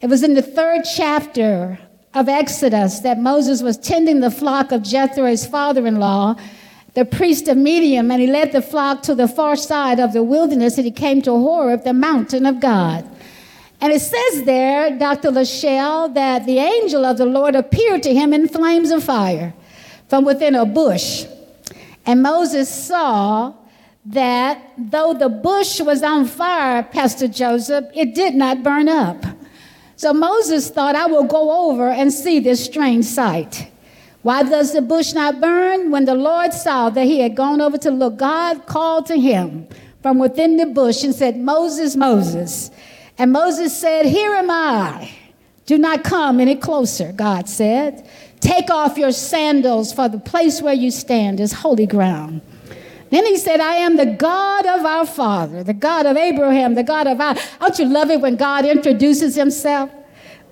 It 0.00 0.06
was 0.06 0.22
in 0.22 0.34
the 0.34 0.42
third 0.42 0.84
chapter 0.84 1.80
of 2.16 2.30
Exodus 2.30 3.00
that 3.00 3.18
Moses 3.18 3.60
was 3.60 3.76
tending 3.76 4.20
the 4.20 4.30
flock 4.30 4.72
of 4.72 4.82
Jethro's 4.82 5.46
father 5.46 5.86
in 5.86 5.96
law, 5.96 6.34
the 6.94 7.04
priest 7.04 7.46
of 7.46 7.58
Midian, 7.58 8.10
and 8.10 8.22
he 8.22 8.26
led 8.26 8.52
the 8.52 8.62
flock 8.62 9.02
to 9.02 9.14
the 9.14 9.28
far 9.28 9.54
side 9.54 10.00
of 10.00 10.14
the 10.14 10.22
wilderness 10.22 10.78
and 10.78 10.86
he 10.86 10.90
came 10.90 11.20
to 11.22 11.30
Horeb, 11.32 11.84
the 11.84 11.92
mountain 11.92 12.46
of 12.46 12.58
God. 12.58 13.06
And 13.82 13.92
it 13.92 14.00
says 14.00 14.44
there, 14.44 14.98
Dr. 14.98 15.30
Lachelle, 15.30 16.14
that 16.14 16.46
the 16.46 16.56
angel 16.56 17.04
of 17.04 17.18
the 17.18 17.26
Lord 17.26 17.54
appeared 17.54 18.02
to 18.04 18.14
him 18.14 18.32
in 18.32 18.48
flames 18.48 18.90
of 18.90 19.04
fire 19.04 19.52
from 20.08 20.24
within 20.24 20.54
a 20.54 20.64
bush. 20.64 21.26
And 22.06 22.22
Moses 22.22 22.70
saw 22.70 23.52
that 24.06 24.72
though 24.78 25.12
the 25.12 25.28
bush 25.28 25.82
was 25.82 26.02
on 26.02 26.24
fire, 26.24 26.82
Pastor 26.82 27.28
Joseph, 27.28 27.84
it 27.94 28.14
did 28.14 28.34
not 28.34 28.62
burn 28.62 28.88
up. 28.88 29.22
So 29.96 30.12
Moses 30.12 30.68
thought, 30.68 30.94
I 30.94 31.06
will 31.06 31.24
go 31.24 31.68
over 31.68 31.88
and 31.88 32.12
see 32.12 32.38
this 32.38 32.64
strange 32.64 33.06
sight. 33.06 33.70
Why 34.22 34.42
does 34.42 34.72
the 34.72 34.82
bush 34.82 35.14
not 35.14 35.40
burn? 35.40 35.90
When 35.90 36.04
the 36.04 36.14
Lord 36.14 36.52
saw 36.52 36.90
that 36.90 37.04
he 37.04 37.20
had 37.20 37.34
gone 37.34 37.60
over 37.60 37.78
to 37.78 37.90
look, 37.90 38.18
God 38.18 38.66
called 38.66 39.06
to 39.06 39.18
him 39.18 39.66
from 40.02 40.18
within 40.18 40.56
the 40.56 40.66
bush 40.66 41.02
and 41.02 41.14
said, 41.14 41.38
Moses, 41.38 41.96
Moses. 41.96 42.70
And 43.18 43.32
Moses 43.32 43.78
said, 43.78 44.04
Here 44.04 44.34
am 44.34 44.50
I. 44.50 45.10
Do 45.64 45.78
not 45.78 46.04
come 46.04 46.40
any 46.40 46.56
closer, 46.56 47.12
God 47.12 47.48
said. 47.48 48.08
Take 48.40 48.70
off 48.70 48.98
your 48.98 49.12
sandals, 49.12 49.92
for 49.92 50.08
the 50.08 50.18
place 50.18 50.60
where 50.60 50.74
you 50.74 50.90
stand 50.90 51.40
is 51.40 51.52
holy 51.52 51.86
ground. 51.86 52.40
Then 53.10 53.24
he 53.26 53.36
said, 53.36 53.60
I 53.60 53.74
am 53.74 53.96
the 53.96 54.06
God 54.06 54.66
of 54.66 54.84
our 54.84 55.06
father, 55.06 55.62
the 55.62 55.74
God 55.74 56.06
of 56.06 56.16
Abraham, 56.16 56.74
the 56.74 56.82
God 56.82 57.06
of 57.06 57.20
our. 57.20 57.36
Don't 57.60 57.78
you 57.78 57.86
love 57.86 58.10
it 58.10 58.20
when 58.20 58.36
God 58.36 58.64
introduces 58.64 59.34
himself? 59.36 59.90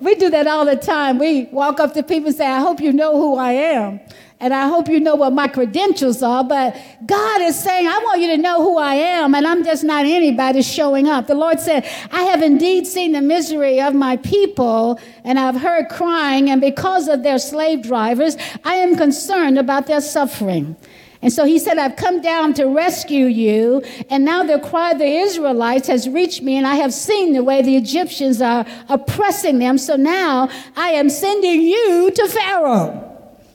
We 0.01 0.15
do 0.15 0.29
that 0.29 0.47
all 0.47 0.65
the 0.65 0.75
time. 0.75 1.19
We 1.19 1.45
walk 1.51 1.79
up 1.79 1.93
to 1.93 2.03
people 2.03 2.27
and 2.27 2.35
say, 2.35 2.45
I 2.45 2.59
hope 2.59 2.81
you 2.81 2.91
know 2.91 3.17
who 3.17 3.35
I 3.35 3.51
am. 3.53 3.99
And 4.41 4.53
I 4.53 4.67
hope 4.67 4.89
you 4.89 4.99
know 4.99 5.15
what 5.15 5.31
my 5.31 5.47
credentials 5.47 6.21
are. 6.21 6.43
But 6.43 6.75
God 7.05 7.41
is 7.41 7.57
saying, 7.57 7.87
I 7.87 7.97
want 7.99 8.19
you 8.19 8.27
to 8.27 8.37
know 8.37 8.61
who 8.61 8.77
I 8.77 8.95
am. 8.95 9.33
And 9.33 9.47
I'm 9.47 9.63
just 9.63 9.85
not 9.85 10.05
anybody 10.05 10.61
showing 10.61 11.07
up. 11.07 11.27
The 11.27 11.35
Lord 11.35 11.61
said, 11.61 11.89
I 12.11 12.23
have 12.23 12.43
indeed 12.43 12.85
seen 12.85 13.13
the 13.13 13.21
misery 13.21 13.79
of 13.79 13.95
my 13.95 14.17
people, 14.17 14.99
and 15.23 15.39
I've 15.39 15.55
heard 15.55 15.87
crying. 15.87 16.49
And 16.49 16.59
because 16.59 17.07
of 17.07 17.23
their 17.23 17.39
slave 17.39 17.83
drivers, 17.83 18.35
I 18.65 18.75
am 18.75 18.97
concerned 18.97 19.57
about 19.57 19.87
their 19.87 20.01
suffering. 20.01 20.75
And 21.21 21.31
so 21.31 21.45
he 21.45 21.59
said, 21.59 21.77
I've 21.77 21.95
come 21.95 22.21
down 22.21 22.53
to 22.55 22.65
rescue 22.65 23.25
you. 23.25 23.81
And 24.09 24.25
now 24.25 24.43
the 24.43 24.59
cry 24.59 24.91
of 24.91 24.99
the 24.99 25.05
Israelites 25.05 25.87
has 25.87 26.07
reached 26.07 26.41
me, 26.41 26.57
and 26.57 26.67
I 26.67 26.75
have 26.75 26.93
seen 26.93 27.33
the 27.33 27.43
way 27.43 27.61
the 27.61 27.77
Egyptians 27.77 28.41
are 28.41 28.65
oppressing 28.89 29.59
them. 29.59 29.77
So 29.77 29.95
now 29.95 30.49
I 30.75 30.89
am 30.89 31.09
sending 31.09 31.61
you 31.61 32.11
to 32.11 32.27
Pharaoh 32.27 33.01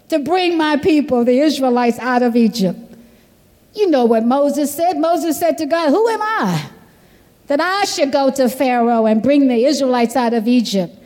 to 0.09 0.19
bring 0.19 0.57
my 0.57 0.77
people, 0.77 1.25
the 1.25 1.39
Israelites, 1.41 1.99
out 1.99 2.23
of 2.23 2.35
Egypt. 2.35 2.79
You 3.75 3.89
know 3.89 4.05
what 4.05 4.25
Moses 4.25 4.75
said. 4.75 4.99
Moses 4.99 5.39
said 5.39 5.57
to 5.59 5.67
God, 5.67 5.91
Who 5.91 6.09
am 6.09 6.21
I? 6.21 6.71
That 7.47 7.61
I 7.61 7.85
should 7.85 8.13
go 8.13 8.31
to 8.31 8.49
Pharaoh 8.49 9.07
and 9.07 9.23
bring 9.23 9.49
the 9.49 9.65
Israelites 9.65 10.17
out 10.17 10.35
of 10.35 10.49
Egypt. 10.49 10.97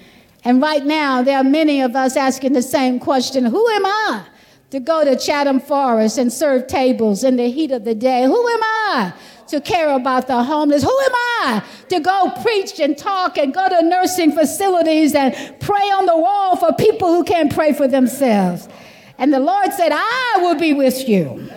And 0.44 0.60
right 0.60 0.84
now, 0.84 1.22
there 1.22 1.38
are 1.38 1.44
many 1.44 1.80
of 1.80 1.96
us 1.96 2.16
asking 2.16 2.52
the 2.52 2.62
same 2.62 2.98
question 2.98 3.44
Who 3.44 3.68
am 3.68 3.86
I? 3.86 4.24
To 4.70 4.80
go 4.80 5.04
to 5.04 5.16
Chatham 5.16 5.60
Forest 5.60 6.18
and 6.18 6.32
serve 6.32 6.66
tables 6.66 7.24
in 7.24 7.36
the 7.36 7.50
heat 7.50 7.70
of 7.70 7.84
the 7.84 7.94
day? 7.94 8.24
Who 8.24 8.48
am 8.48 8.62
I 8.62 9.12
to 9.48 9.60
care 9.60 9.90
about 9.90 10.26
the 10.26 10.42
homeless? 10.42 10.82
Who 10.82 10.98
am 11.00 11.12
I 11.14 11.64
to 11.90 12.00
go 12.00 12.32
preach 12.42 12.80
and 12.80 12.96
talk 12.96 13.38
and 13.38 13.52
go 13.52 13.68
to 13.68 13.82
nursing 13.82 14.32
facilities 14.32 15.14
and 15.14 15.34
pray 15.60 15.76
on 15.76 16.06
the 16.06 16.16
wall 16.16 16.56
for 16.56 16.72
people 16.72 17.14
who 17.14 17.24
can't 17.24 17.52
pray 17.52 17.72
for 17.72 17.86
themselves? 17.86 18.68
And 19.18 19.32
the 19.32 19.40
Lord 19.40 19.72
said, 19.72 19.92
I 19.92 20.38
will 20.42 20.58
be 20.58 20.72
with 20.72 21.08
you. 21.08 21.48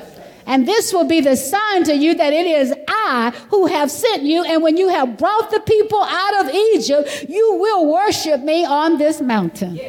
And 0.47 0.67
this 0.67 0.93
will 0.93 1.03
be 1.03 1.19
the 1.21 1.35
sign 1.35 1.83
to 1.83 1.95
you 1.95 2.15
that 2.15 2.33
it 2.33 2.45
is 2.47 2.73
I 2.87 3.33
who 3.49 3.67
have 3.67 3.91
sent 3.91 4.23
you. 4.23 4.43
And 4.43 4.63
when 4.63 4.77
you 4.77 4.87
have 4.87 5.17
brought 5.17 5.51
the 5.51 5.59
people 5.59 6.01
out 6.01 6.45
of 6.45 6.53
Egypt, 6.53 7.25
you 7.29 7.55
will 7.55 7.91
worship 7.91 8.41
me 8.41 8.65
on 8.65 8.97
this 8.97 9.21
mountain. 9.21 9.79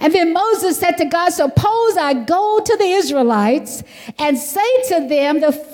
And 0.00 0.12
then 0.12 0.32
Moses 0.32 0.78
said 0.78 0.96
to 0.98 1.04
God, 1.04 1.30
Suppose 1.30 1.96
I 1.96 2.24
go 2.24 2.60
to 2.60 2.76
the 2.76 2.84
Israelites 2.84 3.82
and 4.18 4.36
say 4.36 4.82
to 4.88 5.06
them, 5.08 5.40
The 5.40 5.68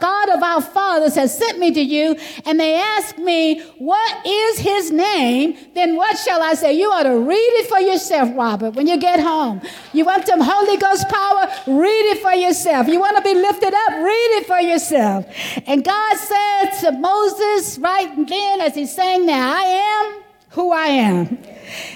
God 0.00 0.28
of 0.30 0.42
our 0.42 0.62
fathers 0.62 1.16
has 1.16 1.36
sent 1.36 1.58
me 1.58 1.72
to 1.72 1.80
you, 1.80 2.16
and 2.46 2.58
they 2.58 2.74
ask 2.74 3.18
me, 3.18 3.60
What 3.78 4.26
is 4.26 4.60
his 4.60 4.90
name? 4.92 5.56
Then 5.74 5.96
what 5.96 6.16
shall 6.18 6.42
I 6.42 6.54
say? 6.54 6.72
You 6.72 6.90
ought 6.90 7.02
to 7.02 7.18
read 7.18 7.36
it 7.36 7.68
for 7.68 7.80
yourself, 7.80 8.30
Robert, 8.36 8.74
when 8.74 8.86
you 8.86 8.98
get 8.98 9.20
home. 9.20 9.60
You 9.92 10.04
want 10.04 10.26
some 10.26 10.40
Holy 10.40 10.76
Ghost 10.76 11.08
power? 11.08 11.48
Read 11.66 12.12
it 12.12 12.18
for 12.22 12.32
yourself. 12.32 12.86
You 12.86 13.00
want 13.00 13.16
to 13.16 13.22
be 13.22 13.34
lifted 13.34 13.74
up? 13.74 13.87
Read 13.90 14.38
it 14.38 14.46
for 14.46 14.60
yourself. 14.60 15.26
And 15.66 15.84
God 15.84 16.16
said 16.16 16.70
to 16.80 16.92
Moses 16.92 17.78
right 17.78 18.26
then 18.28 18.60
as 18.60 18.74
he's 18.74 18.94
saying 18.94 19.26
that, 19.26 19.56
I 19.58 19.62
am 19.62 20.22
who 20.50 20.72
I 20.72 20.86
am. 20.86 21.38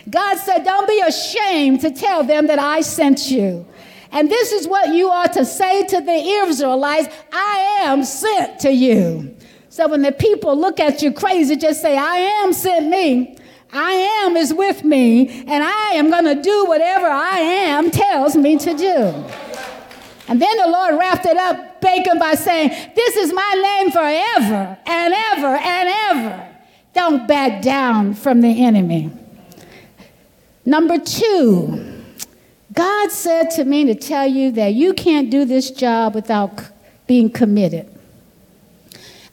God 0.09 0.39
said, 0.39 0.65
Don't 0.65 0.89
be 0.89 1.01
ashamed 1.01 1.81
to 1.83 1.91
tell 1.91 2.25
them 2.25 2.47
that 2.49 2.59
I 2.59 2.81
sent 2.81 3.31
you. 3.31 3.67
And 4.11 4.31
this 4.31 4.53
is 4.53 4.69
what 4.69 4.95
you 4.95 5.09
are 5.09 5.29
to 5.29 5.45
say 5.45 5.87
to 5.87 6.01
the 6.01 6.13
Israelites 6.13 7.09
I 7.33 7.79
am 7.83 8.05
sent 8.05 8.61
to 8.61 8.71
you. 8.71 9.35
So 9.71 9.89
when 9.89 10.03
the 10.03 10.13
people 10.13 10.55
look 10.55 10.81
at 10.81 11.01
you 11.01 11.13
crazy, 11.13 11.57
just 11.57 11.81
say, 11.81 11.97
I 11.97 12.17
am 12.17 12.53
sent 12.53 12.89
me. 12.89 13.39
I 13.73 13.93
am 14.27 14.37
is 14.37 14.53
with 14.53 14.85
me, 14.85 15.29
and 15.47 15.65
I 15.65 15.93
am 15.95 16.11
going 16.11 16.27
to 16.27 16.43
do 16.43 16.67
whatever 16.67 17.07
I 17.07 17.39
am 17.39 17.91
tells 17.91 18.37
me 18.37 18.59
to 18.59 18.77
do. 18.77 19.25
And 20.29 20.41
then 20.41 20.57
the 20.59 20.69
Lord 20.69 20.99
wrapped 20.99 21.25
it 21.25 21.39
up, 21.39 21.57
Bacon, 21.83 22.19
by 22.19 22.35
saying, 22.35 22.71
This 22.95 23.17
is 23.17 23.33
my 23.35 23.55
name 23.63 23.91
forever 23.91 24.79
and 24.87 25.15
ever 25.15 25.57
and 25.57 25.89
ever. 25.89 26.49
Don't 26.95 27.27
back 27.27 27.61
down 27.61 28.15
from 28.15 28.41
the 28.41 28.65
enemy. 28.65 29.11
Number 30.65 30.99
two, 30.99 32.03
God 32.73 33.11
said 33.11 33.51
to 33.53 33.65
me 33.65 33.85
to 33.87 33.95
tell 33.95 34.27
you 34.27 34.53
that 34.53 34.75
you 34.75 34.95
can't 34.95 35.31
do 35.31 35.45
this 35.45 35.71
job 35.71 36.15
without 36.15 36.63
being 37.07 37.31
committed. 37.31 37.89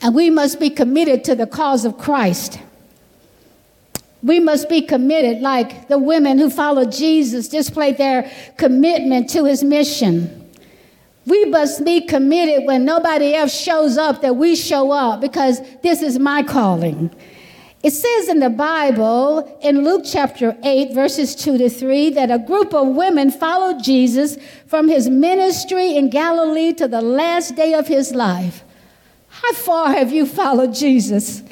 And 0.02 0.16
we 0.16 0.30
must 0.30 0.60
be 0.60 0.70
committed 0.70 1.24
to 1.26 1.36
the 1.36 1.46
cause 1.46 1.86
of 1.86 1.98
Christ. 1.98 2.60
We 4.22 4.40
must 4.40 4.68
be 4.68 4.82
committed, 4.82 5.42
like 5.42 5.88
the 5.88 6.00
women 6.00 6.40
who 6.40 6.50
followed 6.50 6.92
Jesus 6.92 7.48
displayed 7.48 7.98
their 7.98 8.32
commitment 8.58 9.30
to 9.32 9.46
his 9.46 9.64
mission. 9.64 10.39
We 11.30 11.46
must 11.46 11.86
be 11.86 12.02
committed 12.02 12.66
when 12.66 12.86
nobody 12.86 13.36
else 13.36 13.54
shows 13.54 14.00
up 14.00 14.22
that 14.24 14.36
we 14.36 14.56
show 14.56 14.92
up 14.92 15.22
because 15.22 15.62
this 15.84 16.02
is 16.02 16.18
my 16.18 16.42
calling. 16.42 17.12
It 17.84 17.92
says 17.92 18.30
in 18.30 18.40
the 18.40 18.50
Bible, 18.50 19.60
in 19.62 19.84
Luke 19.84 20.02
chapter 20.06 20.58
8, 20.64 20.92
verses 20.94 21.36
2 21.36 21.60
to 21.60 21.70
3, 21.70 22.10
that 22.12 22.32
a 22.32 22.40
group 22.40 22.74
of 22.74 22.88
women 22.88 23.30
followed 23.30 23.84
Jesus 23.84 24.38
from 24.66 24.90
his 24.90 25.08
ministry 25.08 25.96
in 25.96 26.10
Galilee 26.10 26.74
to 26.74 26.88
the 26.88 27.02
last 27.02 27.56
day 27.56 27.76
of 27.76 27.88
his 27.88 28.12
life. 28.12 28.64
How 29.28 29.54
far 29.54 29.94
have 29.94 30.12
you 30.12 30.26
followed 30.26 30.74
Jesus? 30.74 31.44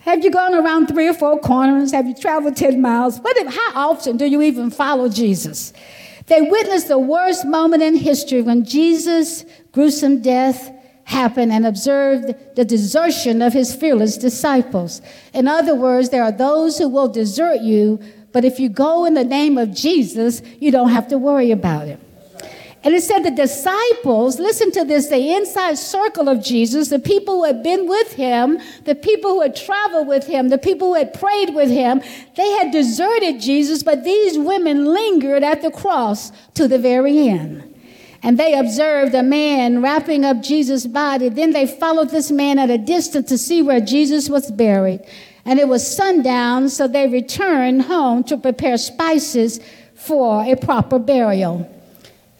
Have 0.00 0.24
you 0.24 0.32
gone 0.32 0.54
around 0.54 0.88
three 0.88 1.06
or 1.06 1.14
four 1.14 1.38
corners? 1.38 1.92
Have 1.92 2.08
you 2.08 2.14
traveled 2.14 2.56
10 2.56 2.82
miles? 2.82 3.20
What 3.20 3.36
if, 3.36 3.54
how 3.54 3.90
often 3.90 4.16
do 4.16 4.26
you 4.26 4.42
even 4.42 4.70
follow 4.70 5.08
Jesus? 5.08 5.72
They 6.26 6.40
witnessed 6.40 6.88
the 6.88 6.98
worst 6.98 7.44
moment 7.44 7.82
in 7.82 7.96
history 7.96 8.40
when 8.40 8.64
Jesus' 8.64 9.44
gruesome 9.72 10.22
death 10.22 10.72
happened 11.04 11.52
and 11.52 11.66
observed 11.66 12.34
the 12.56 12.64
desertion 12.64 13.42
of 13.42 13.52
his 13.52 13.74
fearless 13.74 14.16
disciples. 14.16 15.02
In 15.34 15.46
other 15.46 15.74
words, 15.74 16.08
there 16.08 16.24
are 16.24 16.32
those 16.32 16.78
who 16.78 16.88
will 16.88 17.08
desert 17.08 17.60
you, 17.60 18.00
but 18.32 18.44
if 18.44 18.58
you 18.58 18.68
go 18.68 19.04
in 19.04 19.14
the 19.14 19.24
name 19.24 19.58
of 19.58 19.74
Jesus, 19.74 20.40
you 20.60 20.70
don't 20.70 20.88
have 20.90 21.08
to 21.08 21.18
worry 21.18 21.50
about 21.50 21.88
it. 21.88 22.00
And 22.84 22.94
it 22.94 23.02
said 23.02 23.20
the 23.22 23.30
disciples, 23.30 24.38
listen 24.38 24.70
to 24.72 24.84
this, 24.84 25.08
the 25.08 25.32
inside 25.32 25.78
circle 25.78 26.28
of 26.28 26.44
Jesus, 26.44 26.90
the 26.90 26.98
people 26.98 27.36
who 27.36 27.44
had 27.44 27.62
been 27.62 27.88
with 27.88 28.12
him, 28.12 28.58
the 28.84 28.94
people 28.94 29.30
who 29.30 29.40
had 29.40 29.56
traveled 29.56 30.06
with 30.06 30.26
him, 30.26 30.50
the 30.50 30.58
people 30.58 30.88
who 30.88 30.94
had 30.94 31.14
prayed 31.14 31.54
with 31.54 31.70
him, 31.70 32.02
they 32.36 32.50
had 32.50 32.72
deserted 32.72 33.40
Jesus, 33.40 33.82
but 33.82 34.04
these 34.04 34.38
women 34.38 34.84
lingered 34.84 35.42
at 35.42 35.62
the 35.62 35.70
cross 35.70 36.30
to 36.52 36.68
the 36.68 36.78
very 36.78 37.26
end. 37.26 37.74
And 38.22 38.38
they 38.38 38.52
observed 38.58 39.14
a 39.14 39.22
man 39.22 39.80
wrapping 39.80 40.26
up 40.26 40.42
Jesus' 40.42 40.86
body. 40.86 41.30
Then 41.30 41.52
they 41.52 41.66
followed 41.66 42.10
this 42.10 42.30
man 42.30 42.58
at 42.58 42.68
a 42.68 42.78
distance 42.78 43.30
to 43.30 43.38
see 43.38 43.62
where 43.62 43.80
Jesus 43.80 44.28
was 44.28 44.50
buried. 44.50 45.00
And 45.46 45.58
it 45.58 45.68
was 45.68 45.96
sundown, 45.96 46.68
so 46.68 46.86
they 46.86 47.08
returned 47.08 47.82
home 47.82 48.24
to 48.24 48.36
prepare 48.36 48.76
spices 48.76 49.60
for 49.94 50.44
a 50.44 50.54
proper 50.54 50.98
burial. 50.98 51.70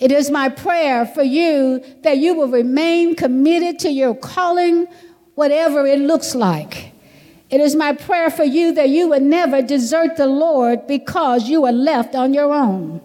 It 0.01 0.11
is 0.11 0.31
my 0.31 0.49
prayer 0.49 1.07
for 1.07 1.23
you 1.23 1.83
that 2.03 2.19
you 2.19 2.35
will 2.35 2.49
remain 2.49 3.15
committed 3.15 3.79
to 3.81 3.91
your 3.91 4.15
calling, 4.15 4.87
whatever 5.35 5.87
it 5.87 6.01
looks 6.01 6.35
like. 6.35 6.93
It 7.51 7.61
is 7.61 7.77
my 7.77 7.93
prayer 7.93 8.31
for 8.31 8.45
you 8.45 8.73
that 8.73 8.89
you 8.89 9.11
would 9.11 9.23
never 9.23 9.63
desert 9.63 10.17
the 10.17 10.27
Lord 10.27 10.87
because 10.87 11.49
you 11.49 11.65
are 11.65 11.73
left 11.73 12.15
on 12.15 12.35
your 12.35 12.53
own. 12.53 13.01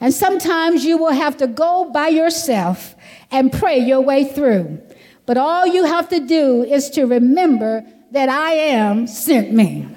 And 0.00 0.12
sometimes 0.12 0.84
you 0.84 0.98
will 0.98 1.12
have 1.12 1.36
to 1.36 1.46
go 1.46 1.90
by 1.90 2.08
yourself 2.08 2.94
and 3.30 3.52
pray 3.52 3.78
your 3.78 4.00
way 4.00 4.24
through. 4.24 4.82
But 5.26 5.36
all 5.36 5.66
you 5.66 5.84
have 5.84 6.08
to 6.08 6.20
do 6.20 6.64
is 6.64 6.90
to 6.90 7.04
remember 7.04 7.86
that 8.10 8.28
I 8.28 8.52
am 8.52 9.06
sent 9.06 9.52
me, 9.52 9.88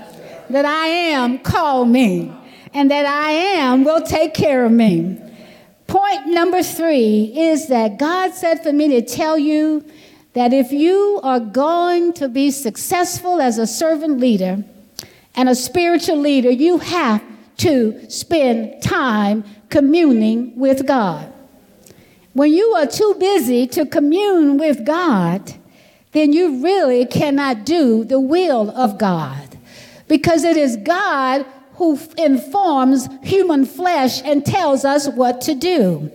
that 0.50 0.65
I 0.65 0.88
am 0.88 1.39
called 1.39 1.89
me, 1.89 2.32
and 2.73 2.91
that 2.91 3.06
I 3.06 3.32
am 3.32 3.84
will 3.84 4.02
take 4.02 4.34
care 4.34 4.65
of 4.65 4.71
me. 4.71 5.19
Point 5.98 6.28
number 6.28 6.62
three 6.62 7.34
is 7.36 7.70
that 7.70 7.98
God 7.98 8.36
said 8.36 8.62
for 8.62 8.72
me 8.72 8.88
to 8.90 9.02
tell 9.02 9.36
you 9.36 9.84
that 10.34 10.54
if 10.54 10.72
you 10.72 11.20
are 11.24 11.40
going 11.40 12.14
to 12.14 12.30
be 12.30 12.52
successful 12.52 13.42
as 13.42 13.58
a 13.58 13.66
servant 13.66 14.20
leader 14.20 14.64
and 15.34 15.50
a 15.50 15.56
spiritual 15.56 16.18
leader, 16.18 16.52
you 16.52 16.78
have 16.78 17.24
to 17.58 18.08
spend 18.12 18.80
time 18.84 19.44
communing 19.70 20.56
with 20.56 20.86
God. 20.86 21.34
When 22.34 22.54
you 22.54 22.76
are 22.76 22.86
too 22.86 23.16
busy 23.18 23.66
to 23.66 23.84
commune 23.84 24.60
with 24.60 24.86
God, 24.86 25.52
then 26.12 26.32
you 26.32 26.64
really 26.64 27.08
cannot 27.08 27.66
do 27.66 28.04
the 28.04 28.20
will 28.20 28.70
of 28.70 29.00
God 29.00 29.58
because 30.08 30.44
it 30.44 30.58
is 30.58 30.78
God 30.78 31.44
who 31.78 32.00
informs 32.18 33.08
human 33.22 33.66
flesh 33.66 34.22
and 34.24 34.46
tells 34.46 34.84
us 34.84 35.08
what 35.08 35.42
to 35.42 35.56
do. 35.56 36.12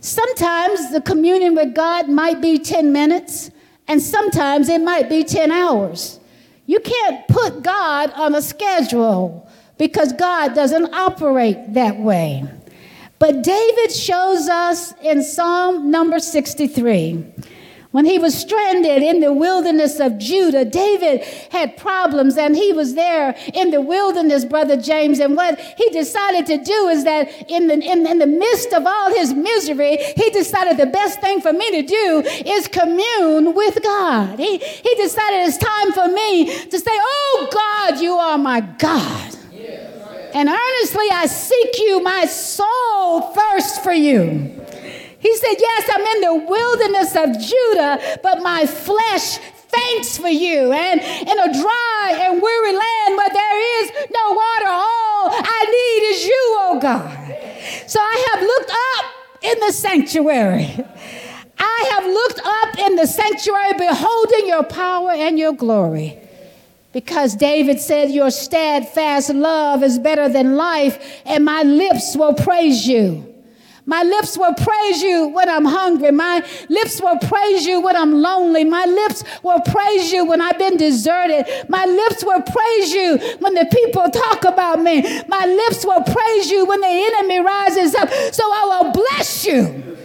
Sometimes 0.00 0.92
the 0.92 1.00
communion 1.00 1.54
with 1.54 1.74
God 1.74 2.08
might 2.08 2.42
be 2.42 2.58
10 2.58 2.92
minutes, 2.92 3.50
and 3.88 4.02
sometimes 4.02 4.68
it 4.68 4.80
might 4.80 5.08
be 5.08 5.24
10 5.24 5.50
hours. 5.50 6.20
You 6.66 6.80
can't 6.80 7.26
put 7.28 7.62
God 7.62 8.10
on 8.12 8.34
a 8.34 8.42
schedule 8.42 9.48
because 9.78 10.12
God 10.12 10.54
doesn't 10.54 10.92
operate 10.92 11.74
that 11.74 11.98
way. 11.98 12.44
But 13.18 13.42
David 13.42 13.92
shows 13.92 14.48
us 14.48 14.92
in 15.02 15.22
Psalm 15.22 15.90
number 15.90 16.18
63 16.18 17.24
when 17.94 18.06
he 18.06 18.18
was 18.18 18.34
stranded 18.36 19.04
in 19.04 19.20
the 19.20 19.32
wilderness 19.32 20.00
of 20.00 20.18
Judah, 20.18 20.64
David 20.64 21.22
had 21.50 21.76
problems 21.76 22.36
and 22.36 22.56
he 22.56 22.72
was 22.72 22.96
there 22.96 23.36
in 23.54 23.70
the 23.70 23.80
wilderness, 23.80 24.44
Brother 24.44 24.76
James. 24.76 25.20
And 25.20 25.36
what 25.36 25.60
he 25.60 25.88
decided 25.90 26.44
to 26.46 26.58
do 26.58 26.88
is 26.88 27.04
that 27.04 27.28
in 27.48 27.68
the, 27.68 27.74
in, 27.74 28.04
in 28.04 28.18
the 28.18 28.26
midst 28.26 28.72
of 28.72 28.84
all 28.84 29.14
his 29.14 29.32
misery, 29.32 29.98
he 30.16 30.28
decided 30.30 30.76
the 30.76 30.86
best 30.86 31.20
thing 31.20 31.40
for 31.40 31.52
me 31.52 31.70
to 31.70 31.82
do 31.86 32.24
is 32.44 32.66
commune 32.66 33.54
with 33.54 33.80
God. 33.80 34.40
He, 34.40 34.58
he 34.58 34.94
decided 34.96 35.46
it's 35.46 35.56
time 35.56 35.92
for 35.92 36.08
me 36.08 36.46
to 36.66 36.76
say, 36.76 36.90
Oh 36.90 37.48
God, 37.52 38.00
you 38.00 38.14
are 38.14 38.38
my 38.38 38.60
God. 38.60 39.36
And 40.34 40.48
earnestly 40.48 41.06
I 41.12 41.26
seek 41.26 41.78
you, 41.78 42.02
my 42.02 42.24
soul 42.24 43.20
thirsts 43.20 43.78
for 43.78 43.92
you. 43.92 44.63
He 45.24 45.34
said, 45.38 45.54
Yes, 45.58 45.90
I'm 45.90 46.02
in 46.02 46.20
the 46.20 46.34
wilderness 46.34 47.16
of 47.16 47.40
Judah, 47.40 48.18
but 48.22 48.42
my 48.42 48.66
flesh 48.66 49.38
faints 49.38 50.18
for 50.18 50.28
you. 50.28 50.70
And 50.70 51.00
in 51.00 51.38
a 51.38 51.50
dry 51.62 52.18
and 52.28 52.42
weary 52.42 52.72
land 52.74 53.16
where 53.16 53.30
there 53.30 53.82
is 53.82 53.90
no 54.12 54.32
water, 54.32 54.68
all 54.68 55.30
I 55.32 55.64
need 55.64 56.14
is 56.14 56.26
you, 56.26 56.56
oh 56.60 56.78
God. 56.78 57.88
So 57.88 58.00
I 58.00 58.26
have 58.32 58.42
looked 58.42 58.70
up 58.70 59.04
in 59.42 59.60
the 59.60 59.72
sanctuary. 59.72 60.84
I 61.56 61.90
have 61.92 62.04
looked 62.04 62.40
up 62.44 62.78
in 62.86 62.96
the 62.96 63.06
sanctuary, 63.06 63.72
beholding 63.78 64.46
your 64.46 64.64
power 64.64 65.12
and 65.12 65.38
your 65.38 65.54
glory. 65.54 66.18
Because 66.92 67.34
David 67.34 67.80
said, 67.80 68.10
Your 68.10 68.30
steadfast 68.30 69.30
love 69.30 69.82
is 69.82 69.98
better 69.98 70.28
than 70.28 70.56
life, 70.56 71.22
and 71.24 71.46
my 71.46 71.62
lips 71.62 72.14
will 72.14 72.34
praise 72.34 72.86
you. 72.86 73.33
My 73.86 74.02
lips 74.02 74.38
will 74.38 74.54
praise 74.54 75.02
you 75.02 75.28
when 75.28 75.48
I'm 75.48 75.66
hungry. 75.66 76.10
My 76.10 76.42
lips 76.70 77.00
will 77.02 77.18
praise 77.18 77.66
you 77.66 77.82
when 77.82 77.96
I'm 77.96 78.22
lonely. 78.22 78.64
My 78.64 78.86
lips 78.86 79.22
will 79.42 79.60
praise 79.60 80.10
you 80.10 80.24
when 80.24 80.40
I've 80.40 80.58
been 80.58 80.78
deserted. 80.78 81.46
My 81.68 81.84
lips 81.84 82.24
will 82.24 82.40
praise 82.40 82.92
you 82.92 83.18
when 83.40 83.54
the 83.54 83.66
people 83.70 84.08
talk 84.10 84.44
about 84.44 84.80
me. 84.80 85.02
My 85.28 85.44
lips 85.44 85.84
will 85.84 86.02
praise 86.02 86.50
you 86.50 86.64
when 86.64 86.80
the 86.80 86.86
enemy 86.86 87.40
rises 87.40 87.94
up. 87.94 88.08
So 88.32 88.42
I 88.42 88.80
will 88.80 88.92
bless 88.92 89.44
you. 89.44 89.96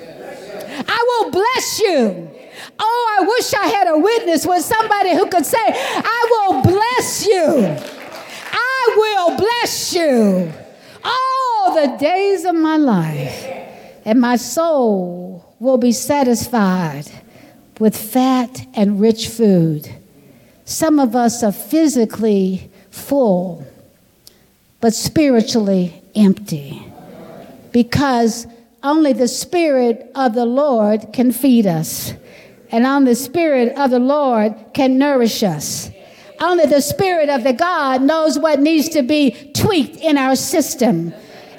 I 0.88 1.06
will 1.08 1.32
bless 1.32 1.80
you. 1.80 2.30
Oh, 2.78 3.18
I 3.20 3.24
wish 3.24 3.54
I 3.54 3.68
had 3.68 3.88
a 3.88 3.98
witness 3.98 4.46
with 4.46 4.63
somebody 4.63 5.15
who 5.15 5.26
could 5.28 5.46
say, 5.46 5.58
I 5.65 6.28
will 6.32 6.62
bless 6.63 7.26
you. 7.26 7.78
I 8.52 8.96
will 8.98 9.38
bless 9.38 9.94
you 9.94 10.52
all 11.04 11.74
the 11.76 11.98
days 11.98 12.44
of 12.44 12.56
my 12.56 12.76
life 12.76 13.68
and 14.10 14.19
my 14.19 14.36
soul 14.38 15.54
will 15.60 15.78
be 15.78 15.91
satisfied 15.91 17.06
with 17.78 17.95
fat 17.95 18.65
and 18.74 19.00
rich 19.00 19.28
food. 19.28 19.88
Some 20.65 21.00
of 21.00 21.15
us 21.15 21.43
are 21.43 21.52
physically 21.52 22.72
full, 22.89 23.63
but 24.82 24.95
spiritually 24.95 26.02
empty 26.15 26.84
because 27.72 28.48
only 28.82 29.13
the 29.13 29.28
Spirit 29.28 30.10
of 30.15 30.34
the 30.34 30.45
Lord 30.45 31.13
can 31.13 31.32
feed 31.32 31.67
us, 31.67 32.12
and 32.72 32.88
only 32.88 33.12
the 33.12 33.15
Spirit 33.15 33.78
of 33.78 33.91
the 33.91 34.00
Lord 34.00 34.56
can 34.74 34.98
nourish 34.98 35.43
us. 35.43 35.91
Only 36.41 36.65
the 36.65 36.82
Spirit 36.82 37.30
of 37.30 37.43
the 37.43 37.54
God 37.54 38.02
knows 38.02 38.39
what 38.39 38.60
needs 38.60 38.89
to 38.89 39.04
be 39.04 39.52
tweaked 39.54 39.98
in 39.98 40.17
our 40.17 40.36
system. 40.36 41.13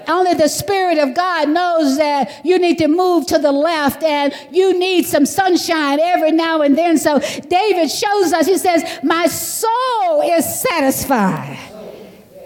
Only 0.08 0.34
the 0.34 0.48
Spirit 0.48 0.98
of 0.98 1.14
God 1.14 1.48
knows 1.48 1.96
that 1.98 2.44
you 2.44 2.58
need 2.58 2.78
to 2.78 2.88
move 2.88 3.26
to 3.26 3.38
the 3.38 3.52
left 3.52 4.02
and 4.02 4.32
you 4.50 4.78
need 4.78 5.06
some 5.06 5.26
sunshine 5.26 6.00
every 6.00 6.32
now 6.32 6.62
and 6.62 6.76
then. 6.76 6.98
So 6.98 7.18
David 7.18 7.90
shows 7.90 8.32
us, 8.32 8.46
he 8.46 8.58
says, 8.58 8.82
My 9.02 9.26
soul 9.26 10.22
is 10.22 10.60
satisfied. 10.60 11.58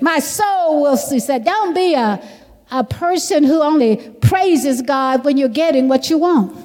My 0.00 0.18
soul 0.18 0.82
will 0.82 0.96
see. 0.96 1.18
Said, 1.18 1.44
Don't 1.44 1.74
be 1.74 1.94
a, 1.94 2.22
a 2.70 2.84
person 2.84 3.44
who 3.44 3.62
only 3.62 3.96
praises 4.20 4.82
God 4.82 5.24
when 5.24 5.36
you're 5.36 5.48
getting 5.48 5.88
what 5.88 6.10
you 6.10 6.18
want. 6.18 6.63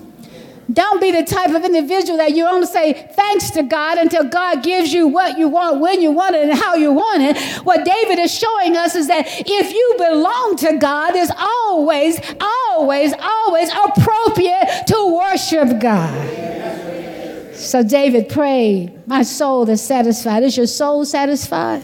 Don't 0.71 1.01
be 1.01 1.11
the 1.11 1.23
type 1.23 1.49
of 1.49 1.65
individual 1.65 2.17
that 2.17 2.35
you 2.35 2.45
only 2.45 2.67
say 2.67 3.09
thanks 3.13 3.49
to 3.51 3.63
God 3.63 3.97
until 3.97 4.23
God 4.23 4.61
gives 4.63 4.93
you 4.93 5.07
what 5.07 5.37
you 5.37 5.47
want, 5.47 5.79
when 5.79 6.01
you 6.01 6.11
want 6.11 6.35
it, 6.35 6.47
and 6.47 6.53
how 6.53 6.75
you 6.75 6.91
want 6.91 7.23
it. 7.23 7.37
What 7.65 7.85
David 7.85 8.19
is 8.19 8.33
showing 8.33 8.77
us 8.77 8.95
is 8.95 9.07
that 9.07 9.25
if 9.27 9.73
you 9.73 9.95
belong 9.97 10.57
to 10.57 10.77
God, 10.77 11.15
it's 11.15 11.31
always, 11.37 12.19
always, 12.39 13.13
always 13.19 13.69
appropriate 13.69 14.83
to 14.87 15.15
worship 15.15 15.79
God. 15.79 17.55
So 17.55 17.83
David 17.83 18.29
prayed, 18.29 19.07
My 19.07 19.23
soul 19.23 19.67
is 19.69 19.81
satisfied. 19.81 20.43
Is 20.43 20.55
your 20.55 20.67
soul 20.67 21.03
satisfied? 21.03 21.83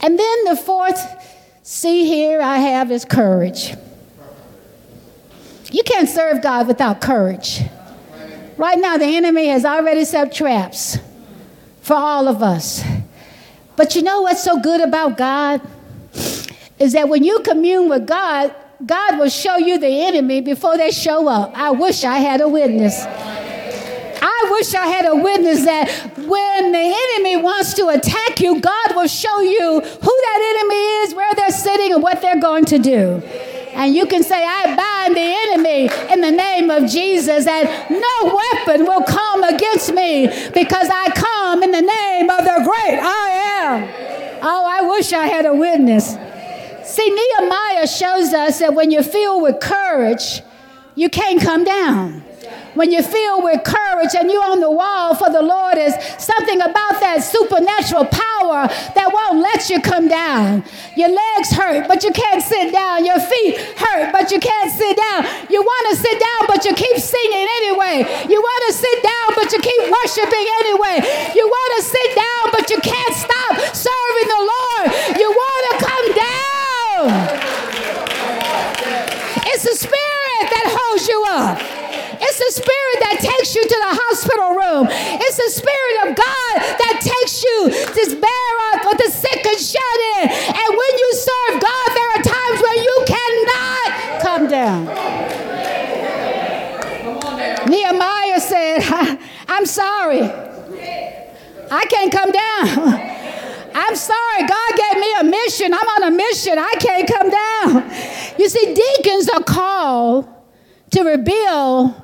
And 0.00 0.18
then 0.18 0.44
the 0.44 0.56
fourth 0.56 1.00
C 1.62 2.06
here 2.06 2.40
I 2.40 2.58
have 2.58 2.92
is 2.92 3.04
courage. 3.04 3.74
You 5.70 5.82
can't 5.82 6.08
serve 6.08 6.42
God 6.42 6.68
without 6.68 7.00
courage. 7.00 7.62
Right 8.56 8.78
now, 8.78 8.96
the 8.96 9.04
enemy 9.04 9.48
has 9.48 9.64
already 9.64 10.04
set 10.04 10.32
traps 10.32 10.98
for 11.80 11.94
all 11.94 12.28
of 12.28 12.42
us. 12.42 12.82
But 13.76 13.94
you 13.94 14.02
know 14.02 14.22
what's 14.22 14.42
so 14.42 14.60
good 14.60 14.80
about 14.80 15.18
God? 15.18 15.60
Is 16.78 16.92
that 16.92 17.08
when 17.08 17.24
you 17.24 17.40
commune 17.40 17.88
with 17.88 18.06
God, 18.06 18.54
God 18.84 19.18
will 19.18 19.28
show 19.28 19.56
you 19.56 19.78
the 19.78 20.06
enemy 20.06 20.40
before 20.40 20.76
they 20.76 20.90
show 20.90 21.28
up. 21.28 21.52
I 21.54 21.70
wish 21.70 22.04
I 22.04 22.18
had 22.18 22.40
a 22.40 22.48
witness. 22.48 23.02
I 23.02 24.48
wish 24.50 24.74
I 24.74 24.86
had 24.86 25.06
a 25.06 25.14
witness 25.14 25.64
that 25.64 25.88
when 26.16 26.72
the 26.72 26.96
enemy 27.14 27.36
wants 27.36 27.74
to 27.74 27.88
attack 27.88 28.40
you, 28.40 28.60
God 28.60 28.94
will 28.94 29.08
show 29.08 29.40
you 29.40 29.80
who 29.80 29.80
that 29.80 30.56
enemy 30.58 30.76
is, 31.02 31.14
where 31.14 31.34
they're 31.34 31.50
sitting, 31.50 31.92
and 31.92 32.02
what 32.02 32.20
they're 32.22 32.40
going 32.40 32.64
to 32.66 32.78
do. 32.78 33.22
And 33.76 33.94
you 33.94 34.06
can 34.06 34.22
say, 34.22 34.42
I 34.42 34.74
bind 34.74 35.14
the 35.14 35.20
enemy 35.20 35.90
in 36.12 36.20
the 36.22 36.30
name 36.30 36.70
of 36.70 36.90
Jesus, 36.90 37.46
and 37.46 37.68
no 37.90 38.16
weapon 38.24 38.86
will 38.86 39.02
come 39.02 39.44
against 39.44 39.92
me 39.92 40.26
because 40.54 40.88
I 40.90 41.10
come 41.14 41.62
in 41.62 41.72
the 41.72 41.82
name 41.82 42.30
of 42.30 42.44
the 42.44 42.62
great 42.64 42.98
I 42.98 43.28
am. 43.60 44.38
Oh, 44.42 44.64
I 44.66 44.80
wish 44.82 45.12
I 45.12 45.26
had 45.26 45.44
a 45.44 45.54
witness. 45.54 46.16
See, 46.84 47.10
Nehemiah 47.10 47.86
shows 47.86 48.32
us 48.32 48.60
that 48.60 48.74
when 48.74 48.90
you're 48.90 49.02
filled 49.02 49.42
with 49.42 49.60
courage, 49.60 50.40
you 50.94 51.10
can't 51.10 51.40
come 51.42 51.64
down. 51.64 52.22
when 52.76 52.92
you 52.92 53.02
feel 53.02 53.42
with 53.42 53.64
courage 53.64 53.85
and 53.96 54.30
you're 54.30 54.44
on 54.44 54.60
the 54.60 54.70
wall 54.70 55.14
for 55.14 55.30
the 55.30 55.40
Lord 55.40 55.78
is 55.78 55.94
something 56.18 56.60
about 56.60 57.00
that 57.00 57.24
supernatural 57.24 58.04
power 58.04 58.68
that 58.92 59.08
won't 59.08 59.40
let 59.40 59.70
you 59.70 59.80
come 59.80 60.08
down. 60.08 60.64
Your 60.96 61.08
legs 61.08 61.52
hurt, 61.52 61.88
but 61.88 62.04
you 62.04 62.12
can't 62.12 62.42
sit 62.42 62.72
down. 62.72 63.04
Your 63.08 63.18
feet 63.18 63.56
hurt, 63.80 64.12
but 64.12 64.30
you 64.30 64.38
can't 64.38 64.68
sit 64.68 64.96
down. 64.96 65.24
You 65.48 65.64
want 65.64 65.84
to 65.90 65.96
sit 65.96 66.20
down, 66.20 66.40
but 66.44 66.64
you 66.68 66.76
keep 66.76 67.00
singing 67.00 67.48
anyway. 67.64 68.04
You 68.28 68.36
want 68.36 68.62
to 68.68 68.72
sit 68.76 68.98
down, 69.00 69.26
but 69.32 69.48
you 69.52 69.60
keep 69.64 69.82
worshiping 69.88 70.46
anyway. 70.60 71.00
You 71.32 71.48
want 71.48 71.70
to 71.80 71.82
sit 71.88 72.08
down, 72.12 72.42
but 72.52 72.68
you 72.68 72.78
can't 72.84 73.14
stop 73.16 73.54
serving 73.72 74.28
the 74.28 74.42
Lord. 74.44 74.86
You 75.16 75.28
want 75.32 75.62
to 75.72 75.74
come 75.80 76.06
down. 76.12 77.08
It's 79.48 79.64
the 79.64 79.72
Spirit 79.72 80.44
that 80.52 80.68
holds 80.68 81.08
you 81.08 81.24
up. 81.32 81.85
It's 82.26 82.42
the 82.42 82.52
Spirit 82.58 82.98
that 83.06 83.22
takes 83.22 83.54
you 83.54 83.62
to 83.62 83.78
the 83.86 83.92
hospital 84.02 84.50
room. 84.58 84.90
It's 84.90 85.38
the 85.38 85.50
Spirit 85.62 85.96
of 86.10 86.18
God 86.18 86.52
that 86.58 86.98
takes 86.98 87.38
you 87.46 87.70
to 87.70 88.02
bear 88.18 88.52
up 88.74 88.82
with 88.82 88.98
the 88.98 89.10
sick 89.14 89.46
and 89.46 89.54
shut 89.54 89.98
in. 90.18 90.26
And 90.50 90.70
when 90.74 90.92
you 90.98 91.08
serve 91.14 91.62
God, 91.62 91.88
there 91.94 92.10
are 92.18 92.22
times 92.26 92.58
when 92.66 92.78
you 92.82 92.96
cannot 93.06 93.88
come 94.26 94.44
down. 94.50 94.90
Nehemiah 97.70 98.40
said, 98.42 98.82
I'm 99.48 99.66
sorry. 99.66 100.22
I 101.70 101.84
can't 101.86 102.10
come 102.10 102.32
down. 102.34 102.66
I'm 103.78 103.94
sorry. 103.94 104.40
God 104.50 104.70
gave 104.74 104.98
me 104.98 105.10
a 105.20 105.24
mission. 105.30 105.74
I'm 105.74 105.88
on 105.94 106.02
a 106.10 106.16
mission. 106.16 106.58
I 106.58 106.74
can't 106.80 107.06
come 107.06 107.30
down. 107.30 107.86
You 108.36 108.48
see, 108.48 108.74
deacons 108.74 109.28
are 109.28 109.44
called 109.44 110.26
to 110.90 111.02
rebuild 111.04 112.02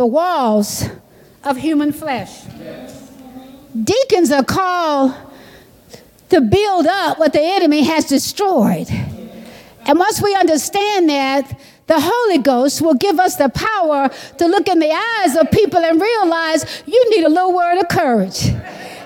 the 0.00 0.06
walls 0.06 0.88
of 1.44 1.58
human 1.58 1.92
flesh. 1.92 2.44
Deacons 3.84 4.32
are 4.32 4.42
called 4.42 5.14
to 6.30 6.40
build 6.40 6.86
up 6.86 7.18
what 7.18 7.34
the 7.34 7.42
enemy 7.42 7.82
has 7.82 8.06
destroyed. 8.06 8.88
And 9.84 9.98
once 9.98 10.22
we 10.22 10.34
understand 10.34 11.10
that, 11.10 11.60
the 11.86 12.00
Holy 12.00 12.38
Ghost 12.38 12.80
will 12.80 12.94
give 12.94 13.20
us 13.20 13.36
the 13.36 13.50
power 13.50 14.08
to 14.38 14.46
look 14.46 14.68
in 14.68 14.78
the 14.78 14.90
eyes 14.90 15.36
of 15.36 15.50
people 15.50 15.80
and 15.80 16.00
realize 16.00 16.82
you 16.86 17.10
need 17.10 17.26
a 17.26 17.28
little 17.28 17.54
word 17.54 17.78
of 17.78 17.88
courage. 17.88 18.46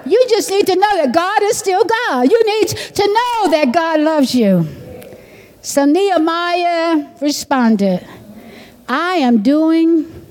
You 0.06 0.24
just 0.28 0.48
need 0.48 0.68
to 0.68 0.76
know 0.76 0.96
that 1.02 1.12
God 1.12 1.42
is 1.42 1.58
still 1.58 1.82
God. 1.84 2.30
You 2.30 2.40
need 2.60 2.68
to 2.68 3.02
know 3.04 3.50
that 3.50 3.72
God 3.74 3.98
loves 3.98 4.32
you. 4.32 4.68
So 5.60 5.86
Nehemiah 5.86 7.08
responded, 7.20 8.06
I 8.88 9.14
am 9.14 9.42
doing 9.42 10.23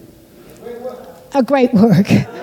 a 1.33 1.43
great 1.43 1.73
work. 1.73 2.09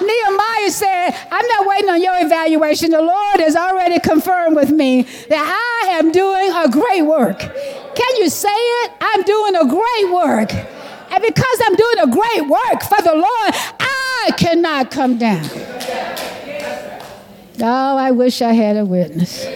Nehemiah 0.00 0.70
said, 0.70 1.10
I'm 1.30 1.46
not 1.46 1.66
waiting 1.66 1.90
on 1.90 2.02
your 2.02 2.14
evaluation. 2.18 2.90
The 2.90 3.00
Lord 3.00 3.40
has 3.40 3.56
already 3.56 4.00
confirmed 4.00 4.56
with 4.56 4.70
me 4.70 5.02
that 5.28 5.82
I 5.84 5.88
am 5.98 6.12
doing 6.12 6.52
a 6.52 6.68
great 6.68 7.02
work. 7.02 7.38
Can 7.38 8.16
you 8.16 8.28
say 8.28 8.48
it? 8.48 8.92
I'm 9.00 9.22
doing 9.22 9.56
a 9.56 9.66
great 9.68 10.12
work. 10.12 10.52
And 11.10 11.22
because 11.22 11.60
I'm 11.64 11.76
doing 11.76 11.98
a 12.00 12.06
great 12.08 12.48
work 12.48 12.82
for 12.82 13.00
the 13.02 13.14
Lord, 13.14 13.54
I 13.80 14.32
cannot 14.36 14.90
come 14.90 15.16
down. 15.18 15.44
Oh, 17.60 17.96
I 17.96 18.10
wish 18.10 18.42
I 18.42 18.52
had 18.52 18.76
a 18.76 18.84
witness. 18.84 19.46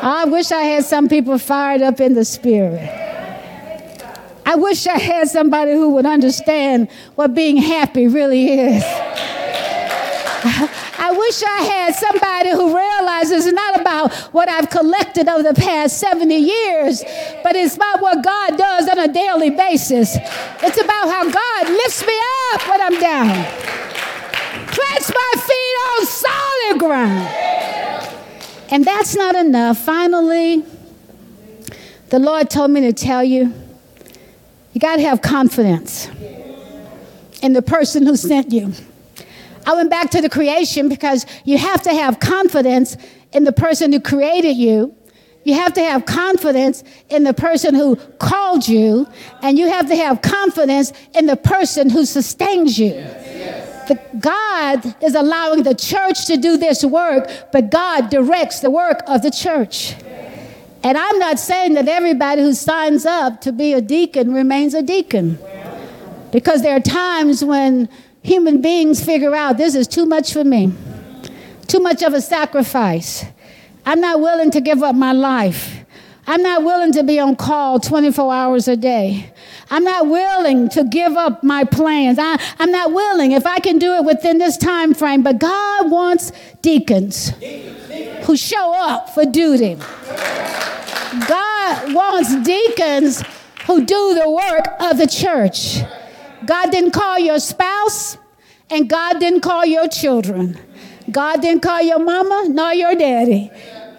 I 0.00 0.26
wish 0.26 0.52
I 0.52 0.62
had 0.62 0.84
some 0.84 1.08
people 1.08 1.38
fired 1.38 1.82
up 1.82 2.00
in 2.00 2.14
the 2.14 2.24
spirit. 2.24 3.07
I 4.48 4.54
wish 4.54 4.86
I 4.86 4.98
had 4.98 5.28
somebody 5.28 5.72
who 5.72 5.90
would 5.90 6.06
understand 6.06 6.88
what 7.16 7.34
being 7.34 7.58
happy 7.58 8.08
really 8.08 8.48
is. 8.48 8.82
I 10.42 11.14
wish 11.14 11.42
I 11.42 11.62
had 11.64 11.94
somebody 11.94 12.52
who 12.52 12.74
realizes 12.74 13.44
it's 13.44 13.54
not 13.54 13.78
about 13.78 14.14
what 14.32 14.48
I've 14.48 14.70
collected 14.70 15.28
over 15.28 15.42
the 15.42 15.52
past 15.52 15.98
70 15.98 16.34
years, 16.34 17.04
but 17.42 17.56
it's 17.56 17.76
about 17.76 18.00
what 18.00 18.24
God 18.24 18.56
does 18.56 18.88
on 18.88 18.98
a 18.98 19.12
daily 19.12 19.50
basis. 19.50 20.16
It's 20.16 20.80
about 20.80 21.10
how 21.10 21.30
God 21.30 21.68
lifts 21.68 22.06
me 22.06 22.18
up 22.54 22.66
when 22.70 22.80
I'm 22.80 22.98
down, 22.98 23.44
plants 24.66 25.12
my 25.12 25.32
feet 25.42 25.76
on 25.92 26.06
solid 26.06 26.78
ground. 26.78 27.28
And 28.70 28.82
that's 28.82 29.14
not 29.14 29.36
enough. 29.36 29.76
Finally, 29.76 30.64
the 32.08 32.18
Lord 32.18 32.48
told 32.48 32.70
me 32.70 32.80
to 32.80 32.94
tell 32.94 33.22
you 33.22 33.52
you 34.78 34.80
got 34.80 34.94
to 34.94 35.02
have 35.02 35.22
confidence 35.22 36.08
in 37.42 37.52
the 37.52 37.62
person 37.62 38.06
who 38.06 38.14
sent 38.14 38.52
you. 38.52 38.72
I 39.66 39.72
went 39.72 39.90
back 39.90 40.10
to 40.10 40.20
the 40.20 40.28
creation 40.28 40.88
because 40.88 41.26
you 41.44 41.58
have 41.58 41.82
to 41.82 41.90
have 41.92 42.20
confidence 42.20 42.96
in 43.32 43.42
the 43.42 43.50
person 43.50 43.92
who 43.92 43.98
created 43.98 44.56
you. 44.56 44.94
You 45.42 45.54
have 45.54 45.72
to 45.72 45.82
have 45.82 46.06
confidence 46.06 46.84
in 47.08 47.24
the 47.24 47.34
person 47.34 47.74
who 47.74 47.96
called 48.20 48.68
you, 48.68 49.08
and 49.42 49.58
you 49.58 49.68
have 49.68 49.88
to 49.88 49.96
have 49.96 50.22
confidence 50.22 50.92
in 51.12 51.26
the 51.26 51.34
person 51.34 51.90
who 51.90 52.04
sustains 52.04 52.78
you. 52.78 52.92
The, 53.88 53.98
God 54.20 54.94
is 55.02 55.16
allowing 55.16 55.64
the 55.64 55.74
church 55.74 56.26
to 56.26 56.36
do 56.36 56.56
this 56.56 56.84
work, 56.84 57.28
but 57.50 57.72
God 57.72 58.10
directs 58.10 58.60
the 58.60 58.70
work 58.70 59.02
of 59.08 59.22
the 59.22 59.32
church. 59.32 59.96
And 60.82 60.96
I'm 60.96 61.18
not 61.18 61.38
saying 61.38 61.74
that 61.74 61.88
everybody 61.88 62.42
who 62.42 62.54
signs 62.54 63.04
up 63.04 63.40
to 63.42 63.52
be 63.52 63.72
a 63.72 63.80
deacon 63.80 64.32
remains 64.32 64.74
a 64.74 64.82
deacon. 64.82 65.38
Because 66.30 66.62
there 66.62 66.76
are 66.76 66.80
times 66.80 67.44
when 67.44 67.88
human 68.22 68.60
beings 68.60 69.02
figure 69.04 69.34
out 69.34 69.56
this 69.56 69.74
is 69.74 69.88
too 69.88 70.06
much 70.06 70.32
for 70.32 70.44
me, 70.44 70.72
too 71.66 71.80
much 71.80 72.02
of 72.02 72.14
a 72.14 72.20
sacrifice. 72.20 73.24
I'm 73.84 74.00
not 74.00 74.20
willing 74.20 74.50
to 74.52 74.60
give 74.60 74.82
up 74.82 74.94
my 74.94 75.12
life. 75.12 75.84
I'm 76.26 76.42
not 76.42 76.62
willing 76.62 76.92
to 76.92 77.02
be 77.02 77.18
on 77.18 77.36
call 77.36 77.80
24 77.80 78.32
hours 78.32 78.68
a 78.68 78.76
day. 78.76 79.32
I'm 79.70 79.84
not 79.84 80.06
willing 80.06 80.68
to 80.70 80.84
give 80.84 81.16
up 81.16 81.42
my 81.42 81.64
plans. 81.64 82.18
I, 82.18 82.40
am 82.58 82.70
not 82.70 82.92
willing 82.92 83.32
if 83.32 83.46
I 83.46 83.58
can 83.58 83.78
do 83.78 83.94
it 83.94 84.04
within 84.04 84.38
this 84.38 84.56
time 84.56 84.94
frame. 84.94 85.22
But 85.22 85.38
God 85.38 85.90
wants 85.90 86.32
deacons 86.62 87.30
who 88.24 88.36
show 88.36 88.74
up 88.74 89.10
for 89.10 89.24
duty. 89.24 89.76
God 91.26 91.94
wants 91.94 92.34
deacons 92.42 93.22
who 93.66 93.84
do 93.84 94.14
the 94.14 94.30
work 94.30 94.66
of 94.80 94.98
the 94.98 95.06
church. 95.06 95.80
God 96.46 96.70
didn't 96.70 96.92
call 96.92 97.18
your 97.18 97.38
spouse, 97.38 98.16
and 98.70 98.88
God 98.88 99.20
didn't 99.20 99.40
call 99.40 99.66
your 99.66 99.88
children. 99.88 100.58
God 101.10 101.42
didn't 101.42 101.62
call 101.62 101.82
your 101.82 101.98
mama 101.98 102.46
nor 102.48 102.72
your 102.72 102.94
daddy. 102.94 103.50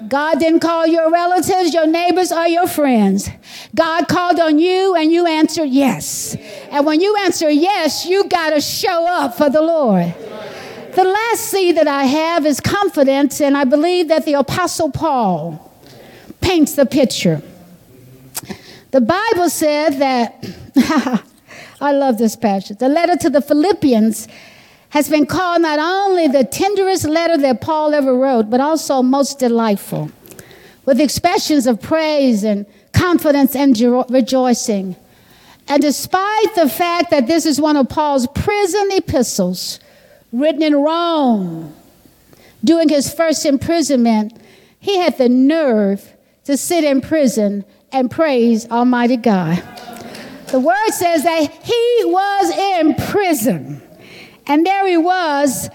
God 0.08 0.40
didn't 0.40 0.62
call 0.62 0.88
your 0.88 1.12
relatives, 1.12 1.74
your 1.74 1.86
neighbors, 1.86 2.32
or 2.32 2.48
your 2.48 2.68
friends. 2.68 3.30
God 3.76 4.08
called 4.08 4.40
on 4.40 4.58
you 4.58 4.96
and 4.96 5.12
you 5.12 5.26
answered 5.26 5.66
yes. 5.70 6.36
And 6.72 6.86
when 6.86 7.02
you 7.02 7.16
answer 7.18 7.50
yes, 7.50 8.06
you 8.06 8.28
got 8.30 8.52
to 8.52 8.62
show 8.62 9.06
up 9.08 9.36
for 9.36 9.50
the 9.50 9.62
Lord. 9.62 10.14
The 10.96 11.04
last 11.04 11.42
C 11.42 11.72
that 11.74 11.88
I 11.88 12.06
have 12.06 12.46
is 12.46 12.60
confidence, 12.60 13.42
and 13.42 13.56
I 13.56 13.64
believe 13.64 14.08
that 14.08 14.26
the 14.26 14.34
Apostle 14.34 14.92
Paul 14.92 15.72
paints 16.42 16.74
the 16.74 16.86
picture. 16.86 17.42
The 18.92 19.02
Bible 19.02 19.50
said 19.50 19.92
that, 20.00 20.44
I 21.82 21.92
love 21.92 22.18
this 22.18 22.36
passage, 22.36 22.80
the 22.80 22.90
letter 22.90 23.16
to 23.18 23.30
the 23.30 23.42
Philippians 23.42 24.28
has 24.90 25.10
been 25.10 25.26
called 25.26 25.62
not 25.62 25.80
only 25.80 26.28
the 26.28 26.44
tenderest 26.44 27.06
letter 27.06 27.38
that 27.38 27.62
Paul 27.62 27.94
ever 27.94 28.16
wrote, 28.16 28.50
but 28.50 28.60
also 28.60 29.02
most 29.02 29.40
delightful, 29.40 30.12
with 30.86 31.00
expressions 31.00 31.68
of 31.68 31.82
praise 31.82 32.44
and 32.44 32.66
confidence 32.92 33.56
and 33.56 33.80
rejoicing. 34.10 34.96
And 35.68 35.82
despite 35.82 36.56
the 36.56 36.68
fact 36.68 37.12
that 37.12 37.28
this 37.28 37.46
is 37.46 37.62
one 37.62 37.78
of 37.78 37.88
Paul's 37.90 38.28
prison 38.34 38.90
epistles, 38.92 39.80
written 40.32 40.64
in 40.64 40.76
Rome 40.76 41.76
during 42.64 42.90
his 42.90 43.14
first 43.14 43.46
imprisonment, 43.46 44.34
he 44.80 44.98
had 44.98 45.18
the 45.18 45.30
nerve 45.30 46.14
to 46.46 46.58
sit 46.58 46.84
in 46.84 47.02
prison 47.02 47.66
and 47.92 48.10
praise 48.10 48.70
Almighty 48.72 49.18
God. 49.18 49.62
The 50.48 50.60
word 50.60 50.92
says 50.92 51.24
that 51.24 51.52
he 51.64 52.02
was 52.06 52.50
in 52.50 52.96
prison. 52.96 53.82
And 54.50 54.66
there 54.66 54.88
he 54.88 54.98
was 54.98 55.70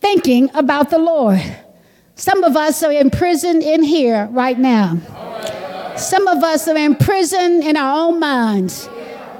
thinking 0.00 0.48
about 0.54 0.90
the 0.90 0.98
Lord. 0.98 1.42
Some 2.14 2.44
of 2.44 2.56
us 2.56 2.82
are 2.84 2.92
imprisoned 2.92 3.64
in 3.64 3.82
here 3.82 4.28
right 4.30 4.56
now. 4.56 4.96
Some 5.96 6.28
of 6.28 6.42
us 6.44 6.68
are 6.68 6.76
imprisoned 6.76 7.64
in 7.64 7.76
our 7.76 8.06
own 8.06 8.20
minds. 8.20 8.88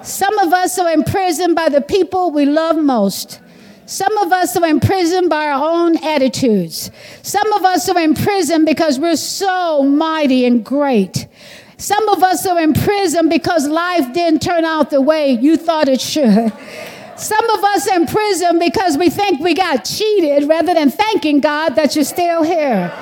Some 0.03 0.37
of 0.41 0.53
us 0.53 0.81
are 0.81 0.91
imprisoned 0.91 1.55
by 1.55 1.69
the 1.69 1.81
people 1.81 2.33
we 2.33 2.45
love 2.45 2.77
most. 2.77 3.41
Some 3.87 4.19
of 4.19 4.33
us 4.33 4.57
are 4.57 4.67
imprisoned 4.67 5.31
by 5.31 5.47
our 5.47 5.63
own 5.63 5.97
attitudes. 6.05 6.91
Some 7.23 7.53
of 7.53 7.65
us 7.65 7.89
are 7.89 7.99
imprisoned 8.01 8.67
because 8.67 8.99
we're 8.99 9.17
so 9.17 9.85
mighty 9.85 10.45
and 10.45 10.65
great. 10.65 11.29
Some 11.77 12.09
of 12.09 12.23
us 12.23 12.47
are 12.47 12.61
imprisoned 12.61 13.31
because 13.31 13.69
life 13.69 14.13
didn't 14.13 14.43
turn 14.43 14.65
out 14.65 14.91
the 14.91 15.01
way 15.01 15.33
you 15.33 15.57
thought 15.57 15.89
it 15.89 16.01
should. 16.01 16.53
Some 17.23 17.51
of 17.51 17.63
us 17.63 17.87
in 17.87 18.07
prison 18.07 18.59
because 18.59 18.99
we 18.99 19.09
think 19.09 19.39
we 19.39 19.55
got 19.55 19.85
cheated 19.85 20.49
rather 20.49 20.75
than 20.75 20.91
thanking 20.91 21.39
God 21.39 21.77
that 21.77 21.95
you're 21.95 22.05
still 22.05 22.43
here. 22.43 22.93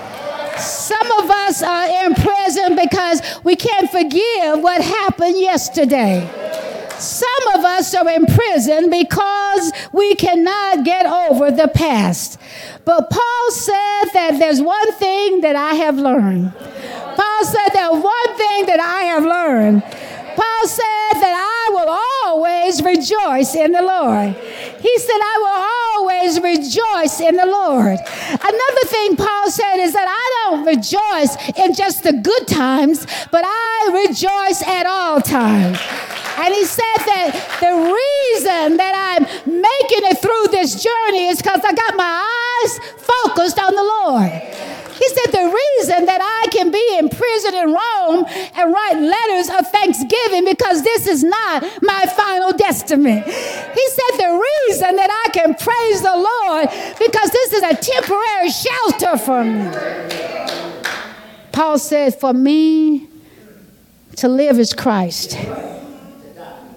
Some 0.58 1.10
of 1.12 1.30
us 1.30 1.62
are 1.62 2.04
in 2.04 2.14
prison 2.14 2.76
because 2.76 3.22
we 3.44 3.56
can't 3.56 3.90
forgive 3.90 4.60
what 4.60 4.82
happened 4.82 5.40
yesterday. 5.40 6.28
Some 6.98 7.48
of 7.54 7.64
us 7.64 7.94
are 7.94 8.06
in 8.10 8.26
prison 8.26 8.90
because 8.90 9.72
we 9.90 10.14
cannot 10.16 10.84
get 10.84 11.06
over 11.06 11.50
the 11.50 11.68
past. 11.68 12.38
But 12.84 13.08
Paul 13.08 13.50
said 13.52 14.04
that 14.12 14.36
there's 14.38 14.60
one 14.60 14.92
thing 14.92 15.40
that 15.40 15.56
I 15.56 15.76
have 15.76 15.96
learned. 15.96 16.52
Paul 16.52 17.44
said 17.44 17.70
that 17.72 17.90
one 17.92 18.36
thing 18.36 18.66
that 18.66 18.80
I 18.80 19.04
have 19.04 19.24
learned. 19.24 19.82
Paul 20.36 20.66
said 20.68 21.20
that 21.20 21.34
I 21.34 21.72
will 21.72 21.88
always 22.60 22.82
rejoice 22.82 23.54
in 23.54 23.72
the 23.72 23.82
Lord. 23.82 24.34
He 24.80 24.98
said, 24.98 25.18
I 25.22 25.36
will 25.40 26.04
always 26.04 26.40
rejoice 26.40 27.20
in 27.20 27.36
the 27.36 27.46
Lord. 27.46 27.98
Another 28.28 28.84
thing 28.86 29.16
Paul 29.16 29.50
said 29.50 29.76
is 29.78 29.92
that 29.92 30.06
I 30.08 30.50
don't 30.50 30.66
rejoice 30.66 31.36
in 31.58 31.74
just 31.74 32.02
the 32.02 32.12
good 32.12 32.46
times, 32.46 33.06
but 33.30 33.44
I 33.46 34.06
rejoice 34.06 34.62
at 34.62 34.86
all 34.86 35.20
times. 35.20 35.78
And 36.38 36.54
he 36.54 36.64
said 36.64 37.00
that 37.06 37.58
the 37.60 37.74
reason 37.76 38.76
that 38.76 38.94
I'm 38.96 39.24
making 39.44 40.08
it 40.08 40.20
through 40.20 40.48
this 40.50 40.82
journey 40.82 41.26
is 41.28 41.42
because 41.42 41.60
I 41.64 41.72
got 41.72 41.96
my 41.96 42.24
eyes 42.64 42.78
focused 42.96 43.58
on 43.58 43.74
the 43.74 43.82
Lord. 43.82 44.69
He 45.00 45.08
said, 45.08 45.32
The 45.32 45.48
reason 45.48 46.04
that 46.04 46.20
I 46.20 46.48
can 46.52 46.70
be 46.70 46.86
in 46.98 47.08
prison 47.08 47.54
in 47.54 47.72
Rome 47.72 48.26
and 48.54 48.72
write 48.72 49.00
letters 49.00 49.48
of 49.48 49.66
thanksgiving 49.72 50.44
because 50.44 50.82
this 50.82 51.06
is 51.06 51.24
not 51.24 51.64
my 51.80 52.04
final 52.14 52.52
destiny. 52.52 53.20
He 53.20 53.86
said, 53.96 54.12
The 54.20 54.44
reason 54.68 54.96
that 54.96 55.10
I 55.24 55.30
can 55.30 55.54
praise 55.54 56.02
the 56.02 56.16
Lord 56.16 56.68
because 56.98 57.30
this 57.30 57.52
is 57.54 57.62
a 57.62 57.74
temporary 57.76 58.50
shelter 58.50 59.16
for 59.16 59.42
me. 59.42 59.70
Paul 61.50 61.78
said, 61.78 62.14
For 62.14 62.34
me 62.34 63.08
to 64.16 64.28
live 64.28 64.58
is 64.58 64.74
Christ 64.74 65.34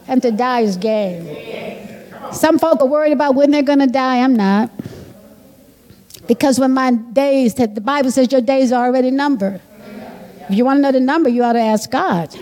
and 0.08 0.22
to 0.22 0.32
die 0.32 0.62
is 0.62 0.78
gain. 0.78 1.28
Some 2.32 2.58
folk 2.58 2.82
are 2.82 2.88
worried 2.88 3.12
about 3.12 3.36
when 3.36 3.52
they're 3.52 3.64
going 3.64 3.80
to 3.80 3.88
die. 3.88 4.24
I'm 4.24 4.36
not. 4.36 4.72
Because 6.28 6.60
when 6.60 6.72
my 6.72 6.92
days, 6.92 7.56
the 7.56 7.68
Bible 7.68 8.12
says 8.12 8.32
your 8.32 8.42
days 8.42 8.72
are 8.72 8.86
already 8.86 9.12
numbered. 9.12 9.62
If 10.50 10.56
you 10.56 10.66
want 10.66 10.78
to 10.78 10.82
know 10.82 10.92
the 10.92 11.00
number, 11.00 11.30
you 11.30 11.44
ought 11.44 11.54
to 11.54 11.60
ask 11.60 11.90
God. 11.90 12.34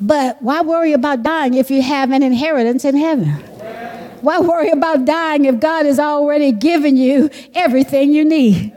But 0.00 0.40
why 0.40 0.62
worry 0.62 0.92
about 0.92 1.22
dying 1.22 1.54
if 1.54 1.70
you 1.70 1.82
have 1.82 2.10
an 2.10 2.22
inheritance 2.22 2.84
in 2.84 2.96
heaven? 2.96 3.28
Why 4.22 4.38
worry 4.38 4.70
about 4.70 5.04
dying 5.04 5.44
if 5.46 5.60
God 5.60 5.86
has 5.86 5.98
already 5.98 6.52
given 6.52 6.96
you 6.96 7.30
everything 7.54 8.12
you 8.12 8.24
need? 8.24 8.72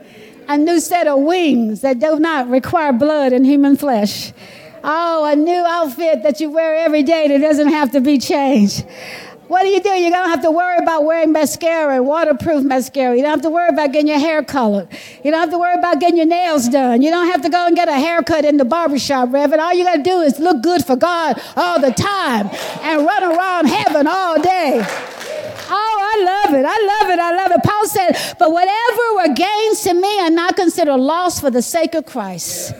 A 0.48 0.58
new 0.58 0.80
set 0.80 1.06
of 1.06 1.20
wings 1.20 1.80
that 1.80 1.98
do 1.98 2.18
not 2.18 2.48
require 2.48 2.92
blood 2.92 3.32
and 3.32 3.46
human 3.46 3.76
flesh. 3.76 4.32
Oh, 4.82 5.24
a 5.24 5.34
new 5.34 5.64
outfit 5.66 6.22
that 6.22 6.40
you 6.40 6.50
wear 6.50 6.76
every 6.76 7.02
day 7.02 7.28
that 7.28 7.38
doesn't 7.38 7.68
have 7.68 7.92
to 7.92 8.00
be 8.00 8.18
changed. 8.18 8.84
What 9.48 9.62
do 9.62 9.68
you 9.68 9.80
do? 9.80 9.90
You 9.90 10.10
don't 10.10 10.30
have 10.30 10.40
to 10.42 10.50
worry 10.50 10.78
about 10.78 11.04
wearing 11.04 11.32
mascara, 11.32 12.02
waterproof 12.02 12.64
mascara. 12.64 13.14
You 13.14 13.22
don't 13.22 13.30
have 13.30 13.42
to 13.42 13.50
worry 13.50 13.68
about 13.68 13.92
getting 13.92 14.08
your 14.08 14.18
hair 14.18 14.42
colored. 14.42 14.88
You 15.22 15.30
don't 15.30 15.40
have 15.40 15.50
to 15.50 15.58
worry 15.58 15.74
about 15.74 16.00
getting 16.00 16.16
your 16.16 16.26
nails 16.26 16.68
done. 16.68 17.02
You 17.02 17.10
don't 17.10 17.26
have 17.26 17.42
to 17.42 17.50
go 17.50 17.66
and 17.66 17.76
get 17.76 17.88
a 17.88 17.92
haircut 17.92 18.46
in 18.46 18.56
the 18.56 18.64
barbershop, 18.64 19.32
Reverend. 19.32 19.60
All 19.60 19.74
you 19.74 19.84
got 19.84 19.96
to 19.96 20.02
do 20.02 20.20
is 20.20 20.38
look 20.38 20.62
good 20.62 20.84
for 20.84 20.96
God 20.96 21.40
all 21.56 21.78
the 21.78 21.92
time 21.92 22.48
and 22.80 23.04
run 23.04 23.22
around 23.22 23.66
heaven 23.66 24.06
all 24.06 24.40
day. 24.40 24.80
Oh, 25.66 25.98
I 26.14 26.24
love 26.24 26.54
it. 26.54 26.64
I 26.66 27.00
love 27.00 27.10
it. 27.10 27.18
I 27.18 27.36
love 27.36 27.52
it. 27.52 27.62
Paul 27.64 27.86
said, 27.86 28.36
But 28.38 28.50
whatever 28.50 29.14
were 29.16 29.34
gains 29.34 29.82
to 29.82 29.94
me, 29.94 30.20
I 30.20 30.28
not 30.30 30.56
consider 30.56 30.96
loss 30.96 31.40
for 31.40 31.50
the 31.50 31.62
sake 31.62 31.94
of 31.94 32.06
Christ. 32.06 32.72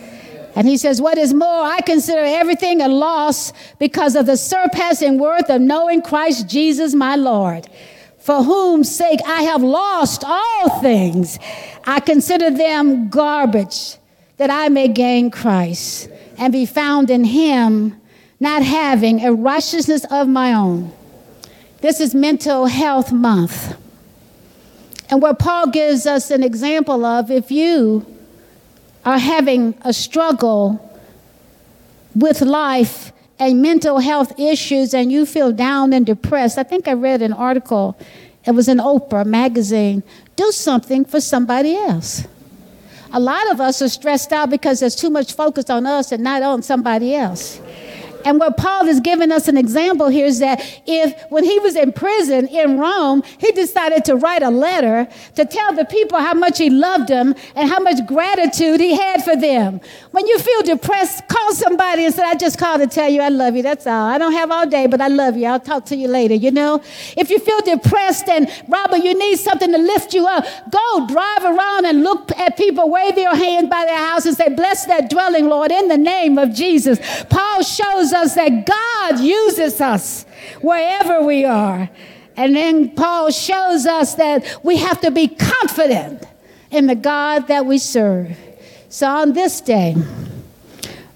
And 0.57 0.69
he 0.69 0.77
says, 0.77 1.01
What 1.01 1.19
is 1.19 1.35
more, 1.35 1.65
I 1.65 1.81
consider 1.81 2.23
everything 2.23 2.81
a 2.81 2.89
loss 2.89 3.53
because 3.79 4.15
of 4.15 4.27
the 4.27 4.37
surpassing 4.37 5.19
worth 5.19 5.51
of 5.51 5.61
knowing 5.61 6.03
Christ 6.03 6.49
Jesus 6.49 6.95
my 6.95 7.17
Lord, 7.17 7.67
for 8.19 8.43
whom 8.43 8.85
sake 8.85 9.21
I 9.27 9.43
have 9.43 9.63
lost 9.63 10.23
all 10.25 10.81
things. 10.81 11.39
I 11.85 12.01
consider 12.01 12.51
them 12.51 13.09
garbage 13.09 13.97
that 14.37 14.51
I 14.51 14.69
may 14.69 14.89
gain 14.89 15.31
Christ 15.31 16.09
and 16.39 16.53
be 16.53 16.67
found 16.67 17.11
in 17.11 17.25
him, 17.25 18.01
not 18.41 18.63
having 18.63 19.25
a 19.25 19.33
righteousness 19.33 20.05
of 20.11 20.29
my 20.29 20.53
own. 20.53 20.93
This 21.81 22.01
is 22.01 22.15
Mental 22.15 22.67
Health 22.67 23.13
Month. 23.13 23.77
And 25.11 25.21
what 25.21 25.39
Paul 25.39 25.69
gives 25.69 26.07
us 26.07 26.31
an 26.31 26.43
example 26.43 27.05
of, 27.05 27.31
if 27.31 27.51
you 27.51 28.07
are 29.05 29.19
having 29.19 29.75
a 29.83 29.93
struggle 29.93 30.81
with 32.15 32.41
life 32.41 33.13
and 33.39 33.61
mental 33.61 33.99
health 33.99 34.39
issues 34.39 34.95
and 34.95 35.11
you 35.11 35.27
feel 35.27 35.53
down 35.53 35.93
and 35.93 36.07
depressed, 36.07 36.59
I 36.59 36.63
think 36.63 36.89
I 36.89 36.93
read 36.93 37.23
an 37.23 37.33
article, 37.33 37.99
it 38.47 38.53
was 38.53 38.69
in 38.69 38.79
Oprah 38.79 39.27
magazine, 39.27 40.03
do 40.37 40.51
something 40.53 41.05
for 41.05 41.21
somebody 41.21 41.75
else. 41.77 42.27
A 43.13 43.21
lot 43.21 43.51
of 43.51 43.61
us 43.61 43.81
are 43.81 43.89
stressed 43.89 44.33
out 44.33 44.51
because 44.51 44.81
there's 44.81 44.97
too 44.97 45.11
much 45.11 45.35
focus 45.35 45.71
on 45.71 45.87
us 45.87 46.11
and 46.13 46.23
not 46.23 46.43
on 46.43 46.63
somebody 46.63 47.15
else. 47.15 47.61
And 48.25 48.39
what 48.39 48.57
Paul 48.57 48.89
is 48.89 49.01
giving 49.01 49.31
us 49.31 49.49
an 49.49 49.57
example 49.57 50.09
here 50.09 50.27
is 50.27 50.39
that 50.39 50.61
if, 50.87 51.31
when 51.31 51.45
he 51.45 51.59
was 51.59 51.77
in 51.77 51.93
prison 51.93 52.47
in 52.49 52.79
Rome, 52.79 53.23
he 53.39 53.53
decided 53.53 54.05
to 54.07 54.17
write 54.17 54.43
a 54.43 54.51
letter 54.51 55.07
to 55.35 55.45
tell 55.45 55.75
the 55.75 55.85
people 55.85 56.19
how 56.19 56.35
much 56.35 56.59
he 56.59 56.71
loved 56.71 57.09
them 57.09 57.35
and 57.55 57.69
how 57.69 57.81
much 57.81 58.07
gratitude 58.07 58.81
he 58.81 58.95
had 58.95 59.23
for 59.23 59.37
them. 59.37 59.81
When 60.11 60.27
you 60.27 60.39
feel 60.39 60.63
depressed, 60.63 61.29
call 61.29 61.53
somebody 61.55 62.05
and 62.05 62.15
say, 62.15 62.23
I 62.23 62.35
just 62.35 62.59
called 62.59 62.81
to 62.81 62.87
tell 62.87 63.09
you 63.09 63.21
I 63.21 63.29
love 63.29 63.57
you. 63.57 63.63
That's 63.63 63.87
all. 63.87 64.07
I 64.07 64.17
don't 64.19 64.33
have 64.33 64.51
all 64.51 64.67
day, 64.67 64.87
but 64.87 65.01
I 65.01 65.09
love 65.09 65.37
you. 65.37 65.47
I'll 65.47 65.61
talk 65.61 65.85
to 65.87 65.97
you 65.97 66.09
later, 66.09 66.35
you 66.35 66.51
know? 66.51 66.83
If 67.17 67.31
you 67.31 67.39
feel 67.39 67.61
depressed 67.61 68.29
and, 68.29 68.49
Robert, 68.69 69.05
you 69.05 69.19
need 69.19 69.39
something 69.39 69.71
to 69.71 69.79
lift 69.79 70.15
you 70.15 70.27
up, 70.27 70.45
go 70.71 71.07
drive 71.07 71.45
around 71.45 71.85
and 71.85 72.03
look 72.03 72.31
at 72.39 72.57
people, 72.57 72.89
wave 72.89 73.19
your 73.19 73.35
hand 73.35 73.69
by 73.69 73.85
their 73.85 73.99
house 73.99 74.25
and 74.25 74.37
say, 74.37 74.49
Bless 74.49 74.87
that 74.87 75.11
dwelling, 75.11 75.47
Lord, 75.49 75.71
in 75.71 75.89
the 75.89 75.99
name 75.99 76.39
of 76.39 76.55
Jesus. 76.55 76.99
Paul 77.29 77.63
shows 77.63 78.14
us 78.15 78.35
that 78.35 78.67
God 78.67 79.21
uses 79.21 79.81
us 79.81 80.25
wherever 80.61 81.23
we 81.23 81.45
are. 81.45 81.91
And 82.37 82.57
then 82.57 82.95
Paul 82.95 83.31
shows 83.31 83.87
us 83.87 84.15
that 84.15 84.59
we 84.63 84.79
have 84.79 85.01
to 85.03 85.11
be 85.11 85.29
confident 85.29 86.25
in 86.71 86.87
the 86.87 86.95
God 86.95 87.49
that 87.49 87.67
we 87.67 87.79
serve. 87.79 88.37
So 88.89 89.07
on 89.09 89.33
this 89.33 89.61
day, 89.61 89.97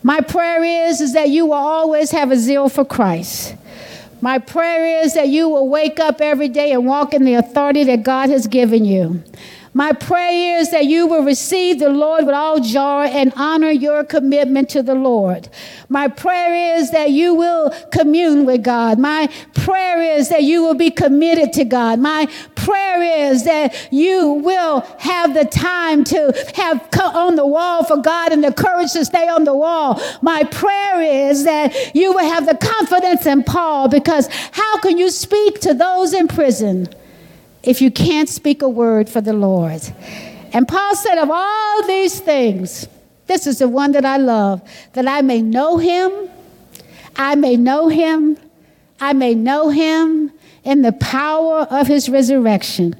my 0.02 0.20
prayer 0.20 0.88
is, 0.88 1.00
is 1.00 1.12
that 1.14 1.28
you 1.30 1.46
will 1.46 1.54
always 1.54 2.10
have 2.12 2.30
a 2.30 2.36
zeal 2.36 2.68
for 2.68 2.84
Christ. 2.84 3.54
My 4.20 4.38
prayer 4.38 5.02
is 5.04 5.14
that 5.14 5.28
you 5.28 5.48
will 5.48 5.68
wake 5.68 6.00
up 6.00 6.20
every 6.20 6.48
day 6.48 6.72
and 6.72 6.86
walk 6.86 7.14
in 7.14 7.24
the 7.24 7.34
authority 7.34 7.84
that 7.84 8.02
God 8.02 8.30
has 8.30 8.46
given 8.46 8.84
you. 8.84 9.22
My 9.78 9.92
prayer 9.92 10.58
is 10.58 10.72
that 10.72 10.86
you 10.86 11.06
will 11.06 11.22
receive 11.22 11.78
the 11.78 11.88
Lord 11.88 12.26
with 12.26 12.34
all 12.34 12.58
joy 12.58 13.04
and 13.04 13.32
honor 13.36 13.70
your 13.70 14.02
commitment 14.02 14.68
to 14.70 14.82
the 14.82 14.96
Lord. 14.96 15.48
My 15.88 16.08
prayer 16.08 16.80
is 16.80 16.90
that 16.90 17.12
you 17.12 17.32
will 17.32 17.70
commune 17.92 18.44
with 18.44 18.64
God. 18.64 18.98
My 18.98 19.28
prayer 19.54 20.02
is 20.18 20.30
that 20.30 20.42
you 20.42 20.64
will 20.64 20.74
be 20.74 20.90
committed 20.90 21.52
to 21.52 21.64
God. 21.64 22.00
My 22.00 22.26
prayer 22.56 23.30
is 23.30 23.44
that 23.44 23.72
you 23.92 24.32
will 24.32 24.80
have 24.98 25.34
the 25.34 25.44
time 25.44 26.02
to 26.02 26.34
have 26.56 26.84
on 27.14 27.36
the 27.36 27.46
wall 27.46 27.84
for 27.84 27.98
God 27.98 28.32
and 28.32 28.42
the 28.42 28.52
courage 28.52 28.92
to 28.94 29.04
stay 29.04 29.28
on 29.28 29.44
the 29.44 29.54
wall. 29.54 30.02
My 30.22 30.42
prayer 30.42 31.28
is 31.28 31.44
that 31.44 31.94
you 31.94 32.12
will 32.12 32.28
have 32.28 32.46
the 32.46 32.56
confidence 32.56 33.26
in 33.26 33.44
Paul 33.44 33.86
because 33.86 34.26
how 34.50 34.80
can 34.80 34.98
you 34.98 35.08
speak 35.08 35.60
to 35.60 35.72
those 35.72 36.14
in 36.14 36.26
prison? 36.26 36.88
If 37.62 37.80
you 37.80 37.90
can't 37.90 38.28
speak 38.28 38.62
a 38.62 38.68
word 38.68 39.08
for 39.08 39.20
the 39.20 39.32
Lord. 39.32 39.82
And 40.52 40.66
Paul 40.66 40.96
said, 40.96 41.18
Of 41.18 41.30
all 41.30 41.86
these 41.86 42.20
things, 42.20 42.88
this 43.26 43.46
is 43.46 43.58
the 43.58 43.68
one 43.68 43.92
that 43.92 44.04
I 44.04 44.16
love, 44.16 44.62
that 44.94 45.06
I 45.06 45.22
may 45.22 45.42
know 45.42 45.76
him, 45.76 46.12
I 47.16 47.34
may 47.34 47.56
know 47.56 47.88
him, 47.88 48.38
I 49.00 49.12
may 49.12 49.34
know 49.34 49.68
him 49.68 50.32
in 50.64 50.82
the 50.82 50.92
power 50.92 51.66
of 51.70 51.86
his 51.86 52.08
resurrection. 52.08 52.94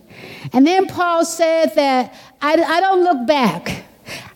And 0.52 0.66
then 0.66 0.86
Paul 0.86 1.24
said 1.24 1.74
that 1.74 2.14
I, 2.40 2.52
I 2.52 2.80
don't 2.80 3.02
look 3.04 3.26
back, 3.26 3.84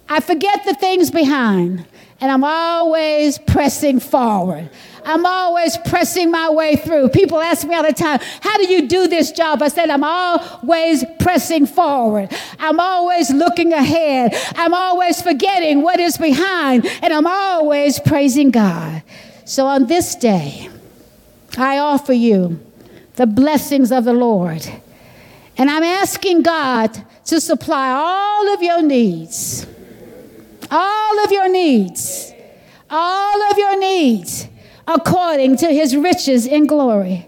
I 0.08 0.20
forget 0.20 0.64
the 0.64 0.74
things 0.74 1.10
behind, 1.10 1.86
and 2.20 2.30
I'm 2.30 2.44
always 2.44 3.38
pressing 3.38 4.00
forward. 4.00 4.70
I'm 5.04 5.26
always 5.26 5.76
pressing 5.78 6.30
my 6.30 6.50
way 6.50 6.76
through. 6.76 7.08
People 7.08 7.40
ask 7.40 7.66
me 7.66 7.74
all 7.74 7.82
the 7.82 7.92
time, 7.92 8.20
How 8.40 8.56
do 8.56 8.72
you 8.72 8.86
do 8.86 9.08
this 9.08 9.32
job? 9.32 9.62
I 9.62 9.68
said, 9.68 9.90
I'm 9.90 10.04
always 10.04 11.04
pressing 11.18 11.66
forward. 11.66 12.32
I'm 12.58 12.78
always 12.78 13.30
looking 13.30 13.72
ahead. 13.72 14.34
I'm 14.54 14.74
always 14.74 15.20
forgetting 15.20 15.82
what 15.82 15.98
is 15.98 16.18
behind, 16.18 16.86
and 17.02 17.12
I'm 17.12 17.26
always 17.26 17.98
praising 17.98 18.50
God. 18.50 19.02
So 19.44 19.66
on 19.66 19.86
this 19.86 20.14
day, 20.14 20.68
I 21.58 21.78
offer 21.78 22.12
you 22.12 22.60
the 23.16 23.26
blessings 23.26 23.90
of 23.92 24.04
the 24.04 24.14
Lord. 24.14 24.66
And 25.58 25.68
I'm 25.68 25.82
asking 25.82 26.42
God 26.42 27.04
to 27.26 27.40
supply 27.40 27.90
all 27.90 28.54
of 28.54 28.62
your 28.62 28.82
needs. 28.82 29.66
All 30.70 31.24
of 31.24 31.30
your 31.30 31.48
needs. 31.48 32.32
All 32.88 33.42
of 33.50 33.58
your 33.58 33.78
needs 33.78 34.48
according 34.86 35.56
to 35.58 35.66
his 35.66 35.96
riches 35.96 36.46
in 36.46 36.66
glory. 36.66 37.26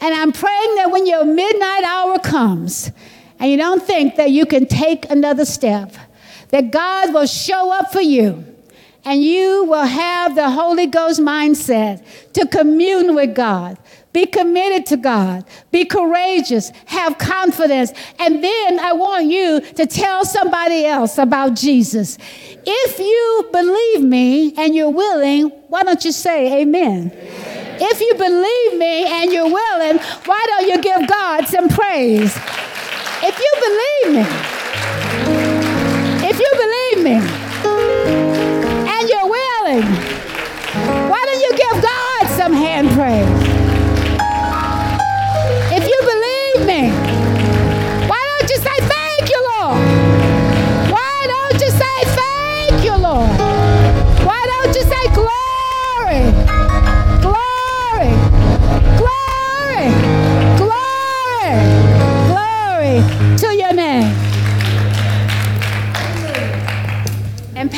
And 0.00 0.14
I'm 0.14 0.32
praying 0.32 0.74
that 0.76 0.90
when 0.90 1.06
your 1.06 1.24
midnight 1.24 1.84
hour 1.84 2.18
comes 2.18 2.90
and 3.38 3.50
you 3.50 3.56
don't 3.56 3.82
think 3.82 4.16
that 4.16 4.30
you 4.30 4.46
can 4.46 4.66
take 4.66 5.10
another 5.10 5.44
step, 5.44 5.94
that 6.50 6.70
God 6.70 7.12
will 7.12 7.26
show 7.26 7.72
up 7.72 7.92
for 7.92 8.00
you 8.00 8.44
and 9.04 9.22
you 9.22 9.64
will 9.64 9.84
have 9.84 10.34
the 10.34 10.50
Holy 10.50 10.86
Ghost 10.86 11.20
mindset 11.20 12.04
to 12.32 12.46
commune 12.46 13.14
with 13.14 13.34
God. 13.34 13.78
Be 14.12 14.26
committed 14.26 14.86
to 14.86 14.96
God. 14.96 15.44
Be 15.72 15.84
courageous. 15.84 16.70
Have 16.86 17.18
confidence. 17.18 17.92
And 18.20 18.42
then 18.42 18.78
I 18.78 18.92
want 18.92 19.26
you 19.26 19.60
to 19.60 19.86
tell 19.86 20.24
somebody 20.24 20.86
else 20.86 21.18
about 21.18 21.54
Jesus. 21.54 22.16
If 22.66 22.98
you 22.98 23.48
believe 23.52 24.02
me 24.08 24.54
and 24.56 24.74
you're 24.74 24.90
willing, 24.90 25.50
why 25.68 25.82
don't 25.82 26.04
you 26.04 26.12
say 26.12 26.62
amen? 26.62 27.10
amen? 27.12 27.76
If 27.80 28.00
you 28.00 28.14
believe 28.14 28.78
me 28.78 29.04
and 29.06 29.32
you're 29.32 29.44
willing, 29.44 29.98
why 30.24 30.44
don't 30.46 30.68
you 30.68 30.80
give 30.80 31.08
God 31.08 31.46
some 31.46 31.68
praise? 31.68 32.34
If 33.22 33.38
you 33.38 33.52
believe 34.04 34.26
me, 34.26 34.53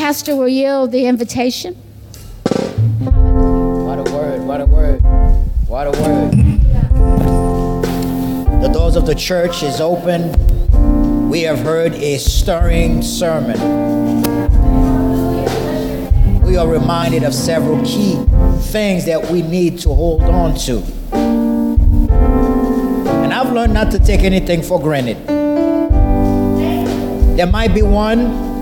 pastor 0.07 0.37
will 0.37 0.47
yield 0.47 0.93
the 0.93 1.05
invitation. 1.05 1.75
What 2.45 3.99
a 3.99 4.05
word, 4.13 4.41
what 4.41 4.61
a 4.61 4.67
word, 4.67 5.01
what 5.67 5.89
a 5.89 5.91
word. 6.01 6.31
The 8.63 8.69
doors 8.73 8.95
of 8.95 9.05
the 9.05 9.17
church 9.17 9.65
is 9.65 9.81
open. 9.81 10.31
We 11.29 11.43
have 11.43 11.59
heard 11.59 11.95
a 11.95 12.19
stirring 12.19 13.03
sermon. 13.03 13.59
We 16.43 16.57
are 16.57 16.69
reminded 16.69 17.25
of 17.25 17.35
several 17.35 17.85
key 17.85 18.15
things 18.71 19.07
that 19.07 19.29
we 19.29 19.43
need 19.43 19.81
to 19.81 19.89
hold 19.93 20.23
on 20.23 20.55
to. 20.67 20.85
And 23.25 23.35
I've 23.35 23.53
learned 23.53 23.75
not 23.75 23.91
to 23.91 23.99
take 23.99 24.21
anything 24.21 24.63
for 24.63 24.81
granted. 24.81 25.17
There 27.37 27.49
might 27.49 27.75
be 27.75 27.83
one 27.83 28.56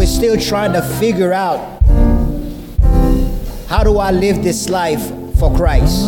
we're 0.00 0.06
still 0.06 0.38
trying 0.38 0.72
to 0.72 0.80
figure 0.80 1.30
out 1.30 1.58
how 3.68 3.84
do 3.84 3.98
I 3.98 4.12
live 4.12 4.42
this 4.42 4.70
life 4.70 5.10
for 5.38 5.54
Christ. 5.54 6.06